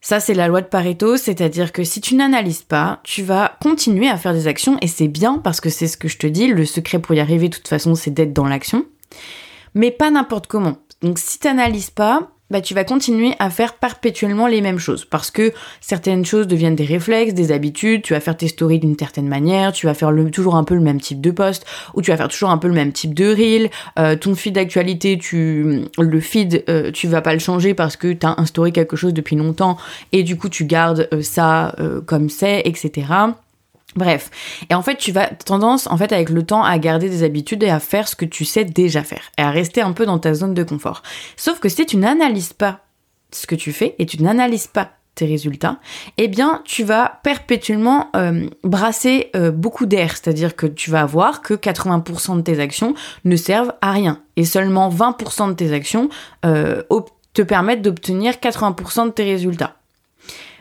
Ça, 0.00 0.20
c'est 0.20 0.34
la 0.34 0.48
loi 0.48 0.62
de 0.62 0.66
Pareto, 0.66 1.16
c'est-à-dire 1.16 1.72
que 1.72 1.84
si 1.84 2.00
tu 2.00 2.14
n'analyses 2.14 2.62
pas, 2.62 3.00
tu 3.02 3.22
vas 3.22 3.58
continuer 3.60 4.08
à 4.08 4.16
faire 4.16 4.32
des 4.32 4.46
actions 4.46 4.78
et 4.80 4.86
c'est 4.86 5.08
bien 5.08 5.38
parce 5.38 5.60
que 5.60 5.70
c'est 5.70 5.88
ce 5.88 5.96
que 5.96 6.08
je 6.08 6.18
te 6.18 6.26
dis, 6.26 6.46
le 6.46 6.64
secret 6.64 6.98
pour 6.98 7.14
y 7.14 7.20
arriver 7.20 7.48
de 7.48 7.56
toute 7.56 7.68
façon, 7.68 7.94
c'est 7.94 8.12
d'être 8.12 8.32
dans 8.32 8.46
l'action, 8.46 8.86
mais 9.74 9.90
pas 9.90 10.10
n'importe 10.10 10.46
comment. 10.46 10.78
Donc 11.02 11.18
si 11.18 11.38
tu 11.38 11.48
n'analyses 11.48 11.90
pas, 11.90 12.30
bah, 12.50 12.60
tu 12.60 12.74
vas 12.74 12.84
continuer 12.84 13.34
à 13.38 13.50
faire 13.50 13.74
perpétuellement 13.74 14.46
les 14.46 14.60
mêmes 14.60 14.78
choses 14.78 15.04
parce 15.04 15.30
que 15.30 15.52
certaines 15.80 16.24
choses 16.24 16.46
deviennent 16.46 16.76
des 16.76 16.84
réflexes, 16.84 17.34
des 17.34 17.52
habitudes, 17.52 18.02
tu 18.02 18.14
vas 18.14 18.20
faire 18.20 18.36
tes 18.36 18.48
stories 18.48 18.78
d'une 18.78 18.98
certaine 18.98 19.28
manière, 19.28 19.72
tu 19.72 19.86
vas 19.86 19.94
faire 19.94 20.12
toujours 20.32 20.56
un 20.56 20.64
peu 20.64 20.74
le 20.74 20.80
même 20.80 21.00
type 21.00 21.20
de 21.20 21.30
post 21.30 21.66
ou 21.94 22.02
tu 22.02 22.10
vas 22.10 22.16
faire 22.16 22.28
toujours 22.28 22.50
un 22.50 22.58
peu 22.58 22.68
le 22.68 22.74
même 22.74 22.92
type 22.92 23.14
de 23.14 23.28
reel, 23.28 23.70
euh, 23.98 24.16
ton 24.16 24.34
feed 24.34 24.54
d'actualité, 24.54 25.18
tu 25.18 25.84
le 25.98 26.20
feed, 26.20 26.64
euh, 26.68 26.90
tu 26.90 27.06
vas 27.06 27.20
pas 27.20 27.32
le 27.34 27.38
changer 27.38 27.74
parce 27.74 27.96
que 27.96 28.12
tu 28.12 28.26
as 28.26 28.34
instauré 28.38 28.72
quelque 28.72 28.96
chose 28.96 29.12
depuis 29.12 29.36
longtemps 29.36 29.76
et 30.12 30.22
du 30.22 30.36
coup 30.36 30.48
tu 30.48 30.64
gardes 30.64 31.08
euh, 31.12 31.22
ça 31.22 31.74
comme 32.06 32.28
c'est, 32.28 32.62
etc. 32.64 33.06
Bref. 33.98 34.30
Et 34.70 34.74
en 34.74 34.82
fait, 34.82 34.96
tu 34.96 35.10
vas 35.10 35.26
tendance, 35.26 35.88
en 35.88 35.96
fait, 35.96 36.12
avec 36.12 36.30
le 36.30 36.44
temps, 36.44 36.62
à 36.62 36.78
garder 36.78 37.10
des 37.10 37.24
habitudes 37.24 37.64
et 37.64 37.68
à 37.68 37.80
faire 37.80 38.06
ce 38.06 38.14
que 38.14 38.24
tu 38.24 38.44
sais 38.44 38.64
déjà 38.64 39.02
faire. 39.02 39.32
Et 39.38 39.42
à 39.42 39.50
rester 39.50 39.80
un 39.80 39.92
peu 39.92 40.06
dans 40.06 40.20
ta 40.20 40.34
zone 40.34 40.54
de 40.54 40.62
confort. 40.62 41.02
Sauf 41.36 41.58
que 41.58 41.68
si 41.68 41.84
tu 41.84 41.96
n'analyses 41.96 42.52
pas 42.52 42.80
ce 43.32 43.48
que 43.48 43.56
tu 43.56 43.72
fais 43.72 43.96
et 43.98 44.06
tu 44.06 44.22
n'analyses 44.22 44.68
pas 44.68 44.92
tes 45.16 45.26
résultats, 45.26 45.78
eh 46.16 46.28
bien, 46.28 46.62
tu 46.64 46.84
vas 46.84 47.18
perpétuellement 47.24 48.08
euh, 48.14 48.48
brasser 48.62 49.32
euh, 49.34 49.50
beaucoup 49.50 49.86
d'air. 49.86 50.12
C'est-à-dire 50.12 50.54
que 50.54 50.66
tu 50.66 50.90
vas 50.90 51.04
voir 51.04 51.42
que 51.42 51.54
80% 51.54 52.36
de 52.36 52.42
tes 52.42 52.60
actions 52.60 52.94
ne 53.24 53.34
servent 53.34 53.72
à 53.80 53.90
rien. 53.90 54.22
Et 54.36 54.44
seulement 54.44 54.90
20% 54.90 55.48
de 55.48 55.54
tes 55.54 55.72
actions 55.72 56.08
euh, 56.46 56.82
te 57.34 57.42
permettent 57.42 57.82
d'obtenir 57.82 58.34
80% 58.34 59.06
de 59.06 59.10
tes 59.10 59.24
résultats. 59.24 59.77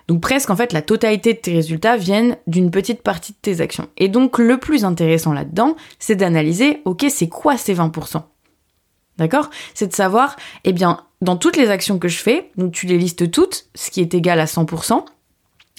Donc 0.07 0.21
presque 0.21 0.49
en 0.49 0.55
fait 0.55 0.73
la 0.73 0.81
totalité 0.81 1.33
de 1.33 1.39
tes 1.39 1.53
résultats 1.53 1.97
viennent 1.97 2.37
d'une 2.47 2.71
petite 2.71 3.01
partie 3.01 3.33
de 3.33 3.37
tes 3.41 3.61
actions. 3.61 3.89
Et 3.97 4.07
donc 4.07 4.37
le 4.37 4.57
plus 4.57 4.85
intéressant 4.85 5.33
là-dedans, 5.33 5.75
c'est 5.99 6.15
d'analyser, 6.15 6.81
ok, 6.85 7.05
c'est 7.09 7.27
quoi 7.27 7.57
ces 7.57 7.75
20% 7.75 8.23
D'accord? 9.17 9.49
C'est 9.73 9.87
de 9.87 9.93
savoir, 9.93 10.35
eh 10.63 10.73
bien, 10.73 11.01
dans 11.21 11.37
toutes 11.37 11.57
les 11.57 11.69
actions 11.69 11.97
que 11.99 12.07
je 12.07 12.19
fais, 12.19 12.51
donc 12.55 12.71
tu 12.71 12.85
les 12.85 12.97
listes 12.97 13.31
toutes, 13.31 13.65
ce 13.73 13.89
qui 13.89 13.99
est 13.99 14.13
égal 14.13 14.39
à 14.39 14.45
100%, 14.45 15.03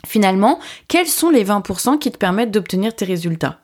finalement, 0.06 0.58
quels 0.88 1.06
sont 1.06 1.30
les 1.30 1.44
20% 1.44 1.98
qui 1.98 2.10
te 2.10 2.18
permettent 2.18 2.50
d'obtenir 2.50 2.94
tes 2.94 3.04
résultats? 3.04 3.60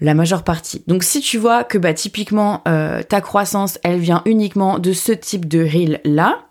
La 0.00 0.12
majeure 0.12 0.42
partie. 0.42 0.82
Donc 0.86 1.04
si 1.04 1.20
tu 1.20 1.38
vois 1.38 1.64
que 1.64 1.78
bah 1.78 1.94
typiquement 1.94 2.62
euh, 2.68 3.02
ta 3.02 3.22
croissance 3.22 3.78
elle 3.82 3.98
vient 3.98 4.20
uniquement 4.26 4.78
de 4.78 4.92
ce 4.92 5.12
type 5.12 5.48
de 5.48 5.60
reel 5.60 6.00
là, 6.04 6.45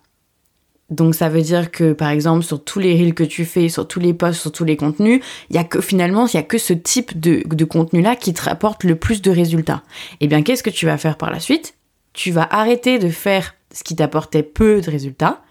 donc 0.89 1.15
ça 1.15 1.29
veut 1.29 1.41
dire 1.41 1.71
que 1.71 1.93
par 1.93 2.09
exemple 2.09 2.43
sur 2.43 2.63
tous 2.63 2.79
les 2.79 2.93
reels 2.93 3.15
que 3.15 3.23
tu 3.23 3.43
fais, 3.45 3.69
sur 3.69 3.87
tous 3.87 3.99
les 3.99 4.13
posts, 4.13 4.41
sur 4.41 4.51
tous 4.51 4.65
les 4.65 4.77
contenus, 4.77 5.21
il 5.49 5.55
y 5.55 5.59
a 5.59 5.63
que 5.63 5.81
finalement 5.81 6.27
il 6.27 6.35
y 6.35 6.37
a 6.37 6.43
que 6.43 6.57
ce 6.57 6.73
type 6.73 7.19
de, 7.19 7.41
de 7.45 7.65
contenu 7.65 8.01
là 8.01 8.15
qui 8.15 8.33
te 8.33 8.41
rapporte 8.43 8.83
le 8.83 8.95
plus 8.95 9.21
de 9.21 9.31
résultats. 9.31 9.81
Et 10.13 10.25
eh 10.25 10.27
bien 10.27 10.43
qu'est-ce 10.43 10.63
que 10.63 10.69
tu 10.69 10.85
vas 10.85 10.97
faire 10.97 11.17
par 11.17 11.31
la 11.31 11.39
suite? 11.39 11.73
Tu 12.13 12.31
vas 12.31 12.47
arrêter 12.51 12.99
de 12.99 13.09
faire 13.09 13.55
ce 13.73 13.83
qui 13.83 13.95
t'apportait 13.95 14.43
peu 14.43 14.79
de 14.81 14.91
résultats 14.91 15.41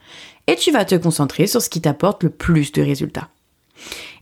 et 0.46 0.54
tu 0.54 0.70
vas 0.70 0.84
te 0.84 0.94
concentrer 0.94 1.46
sur 1.46 1.60
ce 1.60 1.68
qui 1.68 1.80
t'apporte 1.80 2.22
le 2.22 2.30
plus 2.30 2.70
de 2.70 2.82
résultats. 2.82 3.28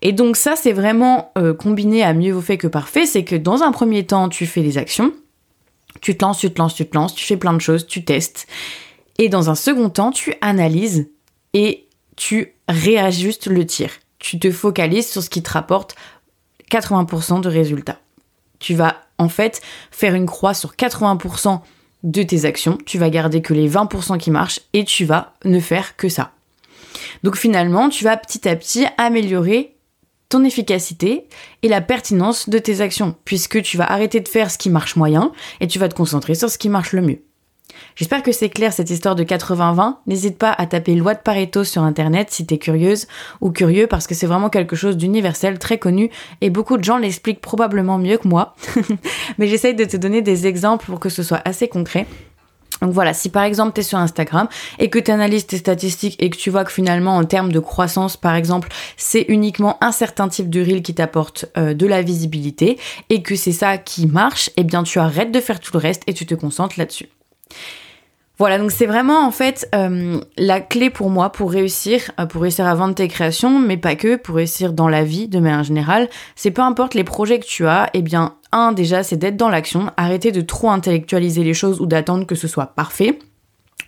Et 0.01 0.13
donc 0.13 0.37
ça 0.37 0.57
c'est 0.57 0.73
vraiment 0.73 1.31
euh, 1.37 1.53
combiné 1.53 2.03
à 2.03 2.15
mieux 2.15 2.33
vaut 2.33 2.41
fait 2.41 2.57
que 2.57 2.67
parfait, 2.67 3.05
c'est 3.05 3.25
que 3.25 3.37
dans 3.37 3.63
un 3.63 3.71
premier 3.71 4.07
temps 4.07 4.31
tu 4.31 4.47
fais 4.47 4.63
des 4.63 4.79
actions, 4.79 5.13
tu 6.01 6.17
te 6.17 6.25
lances, 6.25 6.39
tu 6.39 6.51
te 6.51 6.59
lances, 6.59 6.75
tu 6.75 6.87
te 6.87 6.97
lances, 6.97 7.15
tu 7.15 7.27
fais 7.27 7.37
plein 7.37 7.53
de 7.53 7.61
choses, 7.61 7.87
tu 7.87 8.03
testes. 8.03 8.47
Et 9.19 9.29
dans 9.29 9.51
un 9.51 9.55
second 9.55 9.91
temps, 9.91 10.11
tu 10.11 10.35
analyses 10.41 11.09
et 11.53 11.87
tu 12.17 12.55
réajustes 12.69 13.47
le 13.47 13.67
tir. 13.67 13.91
Tu 14.19 14.39
te 14.39 14.51
focalises 14.51 15.09
sur 15.11 15.23
ce 15.23 15.31
qui 15.31 15.43
te 15.43 15.51
rapporte 15.51 15.97
80% 16.71 17.41
de 17.41 17.49
résultats. 17.49 17.99
Tu 18.59 18.75
vas 18.75 18.97
en 19.19 19.29
fait 19.29 19.61
faire 19.91 20.15
une 20.15 20.27
croix 20.27 20.55
sur 20.55 20.75
80% 20.75 21.61
de 22.03 22.23
tes 22.23 22.45
actions, 22.45 22.79
tu 22.85 22.99
vas 22.99 23.11
garder 23.11 23.43
que 23.43 23.55
les 23.55 23.71
20% 23.71 24.19
qui 24.19 24.31
marchent 24.31 24.61
et 24.73 24.85
tu 24.85 25.05
vas 25.05 25.35
ne 25.45 25.61
faire 25.61 25.97
que 25.97 26.09
ça. 26.09 26.33
Donc 27.23 27.37
finalement, 27.37 27.89
tu 27.89 28.05
vas 28.05 28.17
petit 28.17 28.49
à 28.49 28.57
petit 28.57 28.87
améliorer 28.99 29.77
ton 30.29 30.45
efficacité 30.45 31.29
et 31.63 31.69
la 31.69 31.81
pertinence 31.81 32.49
de 32.49 32.59
tes 32.59 32.81
actions, 32.81 33.15
puisque 33.25 33.63
tu 33.63 33.77
vas 33.77 33.91
arrêter 33.91 34.21
de 34.21 34.29
faire 34.29 34.51
ce 34.51 34.59
qui 34.59 34.71
marche 34.71 34.97
moyen 34.97 35.33
et 35.61 35.67
tu 35.67 35.79
vas 35.79 35.89
te 35.89 35.95
concentrer 35.95 36.35
sur 36.35 36.51
ce 36.51 36.59
qui 36.59 36.69
marche 36.69 36.93
le 36.93 37.03
mieux. 37.03 37.23
J'espère 37.95 38.23
que 38.23 38.33
c'est 38.33 38.49
clair 38.49 38.73
cette 38.73 38.91
histoire 38.91 39.15
de 39.15 39.25
80-20. 39.25 39.97
N'hésite 40.07 40.39
pas 40.39 40.53
à 40.53 40.67
taper 40.67 40.95
loi 40.95 41.15
de 41.15 41.21
Pareto 41.21 41.65
sur 41.65 41.83
internet 41.83 42.29
si 42.31 42.47
t'es 42.47 42.59
curieuse 42.59 43.07
ou 43.41 43.51
curieux 43.51 43.87
parce 43.87 44.07
que 44.07 44.15
c'est 44.15 44.27
vraiment 44.27 44.51
quelque 44.51 44.77
chose 44.77 44.97
d'universel, 44.97 45.59
très 45.59 45.79
connu 45.79 46.11
et 46.41 46.51
beaucoup 46.51 46.79
de 46.79 46.85
gens 46.85 46.99
l'expliquent 46.99 47.41
probablement 47.41 47.99
mieux 47.99 48.19
que 48.19 48.29
moi. 48.29 48.55
Mais 49.39 49.47
j'essaye 49.47 49.75
de 49.75 49.85
te 49.85 49.97
donner 49.97 50.23
des 50.23 50.47
exemples 50.47 50.87
pour 50.87 51.01
que 51.01 51.09
ce 51.09 51.23
soit 51.23 51.43
assez 51.45 51.69
concret. 51.69 52.07
Donc 52.81 52.91
voilà, 52.91 53.15
si 53.15 53.29
par 53.29 53.45
exemple 53.45 53.75
tu 53.75 53.81
es 53.81 53.85
sur 53.85 53.99
Instagram 53.99 54.49
et 54.81 54.91
que 54.91 54.99
tu 54.99 55.47
tes 55.47 55.57
statistiques 55.57 56.21
et 56.21 56.31
que 56.31 56.37
tu 56.37 56.51
vois 56.51 56.65
que 56.65 56.73
finalement 56.73 57.17
en 57.17 57.25
termes 57.25 57.53
de 57.53 57.61
croissance 57.61 58.17
par 58.17 58.35
exemple, 58.35 58.69
c'est 58.97 59.25
uniquement 59.29 59.77
un 59.85 59.93
certain 59.93 60.29
type 60.29 60.51
de 60.51 60.61
reel 60.61 60.83
qui 60.83 60.95
t'apporte 60.95 61.45
euh, 61.57 61.75
de 61.75 61.87
la 61.87 62.03
visibilité 62.03 62.79
et 63.09 63.23
que 63.23 63.37
c'est 63.37 63.53
ça 63.53 63.79
qui 63.79 64.09
marche, 64.09 64.51
eh 64.57 64.65
bien 64.65 64.83
tu 64.83 64.99
arrêtes 64.99 65.31
de 65.31 65.41
faire 65.41 65.61
tout 65.61 65.73
le 65.75 65.79
reste 65.79 66.03
et 66.09 66.15
tu 66.15 66.27
te 66.27 66.35
concentres 66.35 66.77
là-dessus. 66.77 67.09
Voilà, 68.39 68.59
donc 68.59 68.73
c'est 68.73 68.87
vraiment 68.87 69.25
en 69.25 69.31
fait 69.31 69.69
euh, 69.75 70.21
la 70.37 70.61
clé 70.61 70.91
pour 70.91 71.11
moi 71.11 71.31
pour 71.31 71.53
réussir, 71.53 72.11
euh, 72.19 72.27
pour 72.27 72.43
réussir 72.43 72.67
à 72.67 72.75
vendre 72.75 72.95
tes 72.95 73.07
créations, 73.07 73.59
mais 73.61 73.77
pas 73.77 73.95
que, 73.95 74.17
pour 74.17 74.37
réussir 74.37 74.73
dans 74.73 74.89
la 74.89 75.05
vie 75.05 75.29
de 75.29 75.39
manière 75.39 75.63
générale. 75.63 76.09
C'est 76.35 76.51
peu 76.51 76.63
importe 76.63 76.95
les 76.95 77.05
projets 77.05 77.39
que 77.39 77.47
tu 77.47 77.67
as, 77.67 77.89
eh 77.95 78.03
bien, 78.03 78.35
un 78.51 78.73
déjà, 78.73 79.03
c'est 79.03 79.17
d'être 79.17 79.37
dans 79.37 79.49
l'action, 79.49 79.93
arrêter 79.97 80.33
de 80.33 80.41
trop 80.41 80.71
intellectualiser 80.71 81.45
les 81.45 81.55
choses 81.55 81.81
ou 81.81 81.87
d'attendre 81.87 82.27
que 82.27 82.35
ce 82.35 82.49
soit 82.49 82.67
parfait 82.67 83.19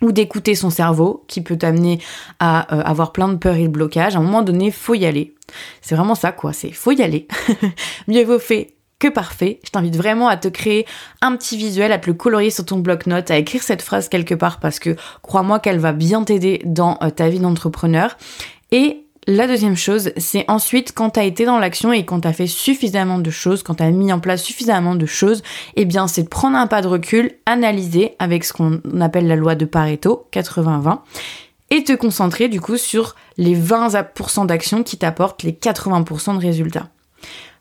ou 0.01 0.11
d'écouter 0.11 0.55
son 0.55 0.69
cerveau 0.69 1.23
qui 1.27 1.41
peut 1.41 1.57
t'amener 1.57 1.99
à 2.39 2.73
euh, 2.73 2.81
avoir 2.83 3.11
plein 3.11 3.27
de 3.27 3.35
peurs 3.35 3.55
et 3.55 3.63
de 3.63 3.67
blocages. 3.67 4.15
À 4.15 4.19
un 4.19 4.23
moment 4.23 4.41
donné, 4.41 4.71
faut 4.71 4.93
y 4.93 5.05
aller. 5.05 5.35
C'est 5.81 5.95
vraiment 5.95 6.15
ça 6.15 6.31
quoi, 6.31 6.53
c'est 6.53 6.71
faut 6.71 6.91
y 6.91 7.01
aller. 7.01 7.27
Mieux 8.07 8.23
vaut 8.23 8.39
fait 8.39 8.74
que 8.99 9.07
parfait. 9.07 9.59
Je 9.63 9.71
t'invite 9.71 9.95
vraiment 9.95 10.27
à 10.27 10.37
te 10.37 10.47
créer 10.47 10.85
un 11.21 11.35
petit 11.35 11.57
visuel, 11.57 11.91
à 11.91 11.97
te 11.97 12.07
le 12.07 12.13
colorier 12.13 12.49
sur 12.49 12.65
ton 12.65 12.79
bloc-notes, 12.79 13.31
à 13.31 13.37
écrire 13.37 13.63
cette 13.63 13.81
phrase 13.81 14.09
quelque 14.09 14.35
part 14.35 14.59
parce 14.59 14.79
que 14.79 14.95
crois-moi 15.21 15.59
qu'elle 15.59 15.79
va 15.79 15.93
bien 15.93 16.23
t'aider 16.23 16.61
dans 16.65 16.97
euh, 17.01 17.09
ta 17.09 17.29
vie 17.29 17.39
d'entrepreneur. 17.39 18.17
Et 18.71 19.05
la 19.27 19.47
deuxième 19.47 19.75
chose, 19.75 20.11
c'est 20.17 20.45
ensuite 20.49 20.93
quand 20.93 21.11
tu 21.11 21.19
as 21.19 21.23
été 21.23 21.45
dans 21.45 21.57
l'action 21.57 21.91
et 21.91 22.05
quand 22.05 22.21
tu 22.21 22.27
as 22.27 22.33
fait 22.33 22.47
suffisamment 22.47 23.17
de 23.17 23.31
choses, 23.31 23.63
quand 23.63 23.75
tu 23.75 23.83
as 23.83 23.89
mis 23.89 24.13
en 24.13 24.19
place 24.19 24.43
suffisamment 24.43 24.93
de 24.93 25.05
choses, 25.07 25.41
eh 25.75 25.85
bien 25.85 26.07
c'est 26.07 26.23
de 26.23 26.29
prendre 26.29 26.57
un 26.57 26.67
pas 26.67 26.81
de 26.81 26.87
recul, 26.87 27.31
analyser 27.47 28.15
avec 28.19 28.43
ce 28.43 28.53
qu'on 28.53 28.81
appelle 29.01 29.27
la 29.27 29.35
loi 29.35 29.55
de 29.55 29.65
Pareto, 29.65 30.27
80-20, 30.31 30.99
et 31.71 31.83
te 31.83 31.93
concentrer 31.93 32.49
du 32.49 32.61
coup 32.61 32.77
sur 32.77 33.15
les 33.37 33.57
20% 33.57 34.45
d'actions 34.45 34.83
qui 34.83 34.97
t'apportent 34.97 35.41
les 35.41 35.53
80% 35.53 36.35
de 36.35 36.41
résultats. 36.41 36.89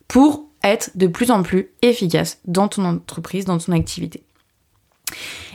Pour 0.06 0.44
être 0.64 0.90
de 0.94 1.07
plus 1.07 1.31
en 1.31 1.42
plus 1.42 1.70
efficace 1.83 2.38
dans 2.44 2.68
ton 2.68 2.85
entreprise, 2.85 3.44
dans 3.44 3.59
ton 3.59 3.72
activité. 3.72 4.24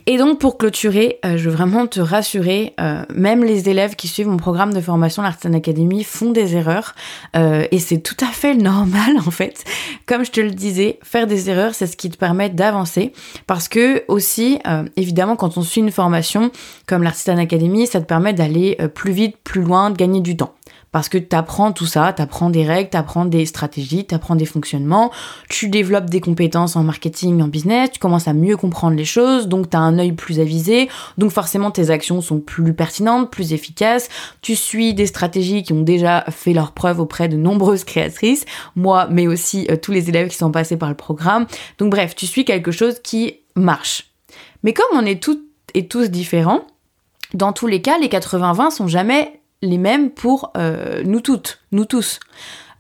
Et 0.06 0.17
donc 0.17 0.39
pour 0.39 0.58
clôturer, 0.58 1.19
euh, 1.26 1.38
je 1.38 1.50
veux 1.50 1.56
vraiment 1.56 1.86
te 1.88 2.00
rassurer, 2.00 2.74
euh, 2.80 3.04
même 3.13 3.43
les 3.43 3.69
élèves 3.69 3.95
qui 3.95 4.08
suivent 4.08 4.28
mon 4.28 4.38
programme 4.38 4.74
de 4.74 4.82
formation 4.82 5.22
l'Artisan 5.22 5.54
Academy 5.54 6.04
font 6.04 6.32
des 6.32 6.56
erreurs 6.56 6.95
euh, 7.36 7.67
et 7.72 7.80
c'est 7.80 8.00
tout 8.00 8.17
à 8.22 8.28
fait 8.28 8.56
normal 8.56 9.17
en 9.17 9.32
fait. 9.32 9.63
Comme 10.06 10.26
je 10.26 10.32
te 10.32 10.41
le 10.41 10.52
disais, 10.52 11.00
faire 11.04 11.28
des 11.28 11.50
erreurs, 11.50 11.76
c'est 11.76 11.88
ce 11.88 11.98
qui 11.98 12.10
te 12.10 12.17
permet 12.17 12.50
d'avancer 12.50 13.13
parce 13.45 13.67
que 13.67 14.04
aussi, 14.08 14.60
évidemment, 14.95 15.36
quand 15.36 15.58
on 15.58 15.62
suit 15.62 15.82
une 15.82 15.91
formation 15.91 16.52
comme 16.88 17.04
l'Artisan 17.04 17.38
Academy, 17.38 17.86
ça 17.86 18.00
te 18.00 18.06
permet 18.06 18.34
d'aller 18.34 18.78
plus 18.93 19.12
vite, 19.12 19.38
plus 19.43 19.62
loin, 19.62 19.89
de 19.89 19.98
gagner 19.98 20.22
du 20.22 20.36
temps. 20.38 20.54
Parce 20.91 21.10
que 21.10 21.17
tu 21.17 21.36
apprends 21.36 21.71
tout 21.71 21.86
ça, 21.86 22.13
tu 22.13 22.21
apprends 22.21 22.49
des 22.49 22.65
règles, 22.65 22.89
tu 22.89 22.97
apprends 22.97 23.25
des 23.25 23.45
stratégies, 23.45 24.06
tu 24.06 24.15
apprends 24.15 24.36
des 24.36 24.45
fonctionnements, 24.45 25.12
tu 25.49 25.69
développes 25.69 26.10
des 26.10 26.21
compétences 26.21 26.75
en 26.75 26.84
marketing, 26.84 27.41
en 27.41 27.47
business, 27.47 27.91
tu 27.91 27.99
commences 27.99 28.28
à 28.28 28.34
mieux 28.34 28.58
comprendre 28.58 28.95
les 28.95 29.06
choses, 29.06 29.47
donc 29.47 29.69
tu 29.69 29.78
as 29.78 29.80
un 29.80 29.99
œil 29.99 30.13
plus 30.13 30.39
avisé, 30.39 30.89
donc 31.17 31.32
forcément 31.32 31.71
tes 31.71 31.89
actions 31.89 32.21
sont 32.21 32.39
plus 32.39 32.73
pertinentes, 32.73 33.30
plus 33.30 33.54
efficaces, 33.54 34.10
tu 34.41 34.56
suis 34.56 34.93
des 34.93 35.06
stratégies 35.06 35.63
qui 35.63 35.73
ont 35.73 35.82
déjà 35.82 36.25
fait 36.30 36.54
leur 36.54 36.71
preuve 36.71 36.99
auprès 36.99 37.28
de 37.28 37.38
nombreuses 37.38 37.84
créatrices, 37.84 38.45
moi, 38.75 39.08
mais 39.12 39.28
aussi 39.28 39.67
euh, 39.69 39.75
tous 39.75 39.91
les 39.91 40.10
élèves 40.10 40.30
qui 40.30 40.38
sont 40.38 40.52
passés 40.52 40.78
par 40.78 40.89
le 40.89 40.95
programme. 40.95 41.45
Donc 41.78 41.91
bref, 41.91 42.15
tu 42.15 42.25
suis 42.25 42.45
quelque 42.45 42.71
chose 42.71 42.99
qui 43.04 43.36
marche. 43.56 44.12
Mais 44.63 44.73
comme 44.73 44.86
on 44.93 45.06
est 45.06 45.21
toutes 45.21 45.43
et 45.73 45.88
tous 45.88 46.10
différents, 46.10 46.65
dans 47.34 47.54
tous 47.54 47.67
les 47.67 47.82
cas, 47.82 47.97
les 47.99 48.08
80-20 48.08 48.71
sont 48.71 48.88
jamais 48.88 49.38
les 49.62 49.78
mêmes 49.78 50.10
pour 50.10 50.52
euh, 50.58 51.04
nous 51.06 51.22
toutes, 51.22 51.60
nous 51.72 51.86
tous. 51.86 52.19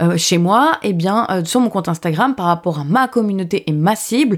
Euh, 0.01 0.15
chez 0.15 0.37
moi, 0.37 0.77
eh 0.81 0.93
bien, 0.93 1.27
euh, 1.29 1.43
sur 1.43 1.59
mon 1.59 1.69
compte 1.69 1.89
Instagram, 1.89 2.33
par 2.33 2.45
rapport 2.45 2.79
à 2.79 2.85
ma 2.85 3.09
communauté 3.09 3.69
et 3.69 3.73
ma 3.73 3.97
cible, 3.97 4.37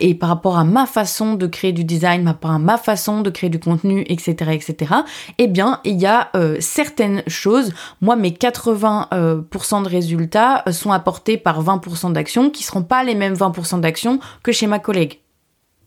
et 0.00 0.16
par 0.16 0.28
rapport 0.30 0.58
à 0.58 0.64
ma 0.64 0.84
façon 0.84 1.34
de 1.34 1.46
créer 1.46 1.72
du 1.72 1.84
design, 1.84 2.24
par 2.24 2.32
rapport 2.32 2.50
à 2.50 2.58
ma 2.58 2.76
façon 2.76 3.20
de 3.20 3.30
créer 3.30 3.48
du 3.48 3.60
contenu, 3.60 4.04
etc., 4.08 4.50
etc., 4.52 4.94
eh 5.38 5.46
bien, 5.46 5.80
il 5.84 6.00
y 6.00 6.06
a 6.06 6.32
certaines 6.58 7.22
choses. 7.28 7.72
Moi, 8.00 8.16
mes 8.16 8.30
80% 8.30 9.84
de 9.84 9.88
résultats 9.88 10.64
sont 10.72 10.90
apportés 10.90 11.36
par 11.36 11.62
20% 11.62 12.12
d'actions 12.12 12.50
qui 12.50 12.64
seront 12.64 12.82
pas 12.82 13.04
les 13.04 13.14
mêmes 13.14 13.34
20% 13.34 13.80
d'actions 13.80 14.18
que 14.42 14.50
chez 14.50 14.66
ma 14.66 14.80
collègue 14.80 15.20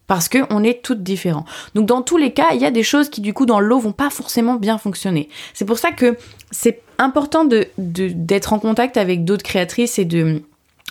parce 0.09 0.27
qu'on 0.27 0.63
est 0.63 0.81
toutes 0.81 1.03
différents. 1.03 1.45
Donc 1.75 1.85
dans 1.85 2.01
tous 2.01 2.17
les 2.17 2.33
cas, 2.33 2.47
il 2.53 2.59
y 2.59 2.65
a 2.65 2.71
des 2.71 2.83
choses 2.83 3.09
qui 3.09 3.21
du 3.21 3.31
coup 3.33 3.45
dans 3.45 3.59
l'eau 3.59 3.77
vont 3.79 3.91
pas 3.91 4.09
forcément 4.09 4.55
bien 4.55 4.79
fonctionner. 4.79 5.29
C'est 5.53 5.65
pour 5.65 5.77
ça 5.77 5.91
que 5.91 6.17
c'est 6.49 6.81
important 6.97 7.45
de, 7.45 7.67
d'être 7.77 8.51
en 8.51 8.59
contact 8.59 8.97
avec 8.97 9.23
d'autres 9.23 9.43
créatrices 9.43 9.99
et 9.99 10.05
de 10.05 10.41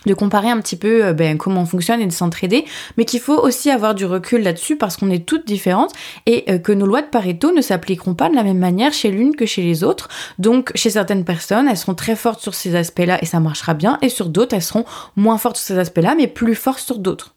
de 0.06 0.14
comparer 0.14 0.48
un 0.48 0.60
petit 0.60 0.76
peu 0.76 1.04
euh, 1.04 1.12
ben, 1.12 1.36
comment 1.36 1.62
on 1.62 1.66
fonctionne 1.66 2.00
et 2.00 2.06
de 2.06 2.12
s'entraider, 2.12 2.64
mais 2.96 3.04
qu'il 3.04 3.18
faut 3.18 3.36
aussi 3.36 3.68
avoir 3.68 3.96
du 3.96 4.06
recul 4.06 4.44
là-dessus 4.44 4.76
parce 4.76 4.96
qu'on 4.96 5.10
est 5.10 5.26
toutes 5.26 5.44
différentes 5.44 5.92
et 6.24 6.44
euh, 6.48 6.58
que 6.58 6.70
nos 6.70 6.86
lois 6.86 7.02
de 7.02 7.08
Pareto 7.08 7.50
ne 7.50 7.60
s'appliqueront 7.60 8.14
pas 8.14 8.30
de 8.30 8.36
la 8.36 8.44
même 8.44 8.58
manière 8.58 8.92
chez 8.92 9.10
l'une 9.10 9.34
que 9.34 9.44
chez 9.44 9.62
les 9.62 9.82
autres. 9.82 10.08
Donc 10.38 10.70
chez 10.76 10.90
certaines 10.90 11.24
personnes, 11.24 11.66
elles 11.66 11.76
seront 11.76 11.96
très 11.96 12.14
fortes 12.14 12.40
sur 12.40 12.54
ces 12.54 12.76
aspects-là 12.76 13.18
et 13.20 13.26
ça 13.26 13.40
marchera 13.40 13.74
bien, 13.74 13.98
et 14.00 14.08
sur 14.08 14.28
d'autres, 14.28 14.54
elles 14.54 14.62
seront 14.62 14.84
moins 15.16 15.36
fortes 15.36 15.56
sur 15.56 15.66
ces 15.66 15.78
aspects-là, 15.80 16.14
mais 16.16 16.28
plus 16.28 16.54
fortes 16.54 16.78
sur 16.78 17.00
d'autres. 17.00 17.34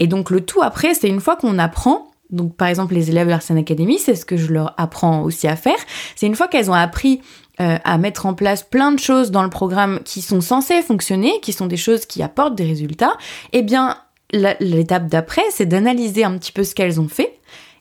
Et 0.00 0.06
donc 0.06 0.30
le 0.30 0.40
tout 0.40 0.62
après, 0.62 0.94
c'est 0.94 1.08
une 1.08 1.20
fois 1.20 1.36
qu'on 1.36 1.58
apprend, 1.58 2.10
donc 2.30 2.56
par 2.56 2.68
exemple 2.68 2.94
les 2.94 3.10
élèves 3.10 3.26
de 3.26 3.30
l'Arsène 3.30 3.58
Academy, 3.58 3.98
c'est 3.98 4.14
ce 4.14 4.24
que 4.24 4.36
je 4.36 4.52
leur 4.52 4.74
apprends 4.76 5.22
aussi 5.22 5.48
à 5.48 5.56
faire, 5.56 5.78
c'est 6.14 6.26
une 6.26 6.36
fois 6.36 6.48
qu'elles 6.48 6.70
ont 6.70 6.74
appris 6.74 7.20
euh, 7.60 7.78
à 7.82 7.98
mettre 7.98 8.26
en 8.26 8.34
place 8.34 8.62
plein 8.62 8.92
de 8.92 8.98
choses 9.00 9.30
dans 9.30 9.42
le 9.42 9.50
programme 9.50 10.00
qui 10.04 10.22
sont 10.22 10.40
censées 10.40 10.82
fonctionner, 10.82 11.40
qui 11.40 11.52
sont 11.52 11.66
des 11.66 11.76
choses 11.76 12.06
qui 12.06 12.22
apportent 12.22 12.54
des 12.54 12.66
résultats, 12.66 13.16
eh 13.52 13.62
bien 13.62 13.96
l'étape 14.32 15.06
d'après, 15.08 15.42
c'est 15.50 15.66
d'analyser 15.66 16.22
un 16.22 16.36
petit 16.36 16.52
peu 16.52 16.62
ce 16.62 16.74
qu'elles 16.74 17.00
ont 17.00 17.08
fait 17.08 17.38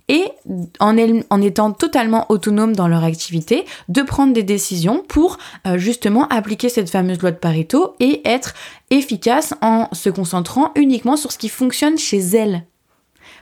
et 0.10 0.32
en, 0.80 1.42
étant 1.42 1.72
totalement 1.72 2.26
autonome 2.30 2.76
dans 2.76 2.88
leur 2.88 3.04
activité, 3.04 3.66
de 3.90 4.02
prendre 4.02 4.34
des 4.34 4.44
décisions 4.44 5.04
pour 5.08 5.38
euh, 5.66 5.78
justement 5.78 6.28
appliquer 6.30 6.70
cette 6.70 6.90
fameuse 6.90 7.22
loi 7.22 7.32
de 7.32 7.38
Pareto 7.38 7.96
et 8.00 8.22
être 8.26 8.54
efficace 8.90 9.54
en 9.62 9.90
se 9.92 10.10
concentrant 10.10 10.72
uniquement 10.76 11.18
sur 11.18 11.32
ce 11.32 11.38
qui 11.38 11.50
fonctionne 11.50 11.98
chez 11.98 12.20
elles. 12.20 12.64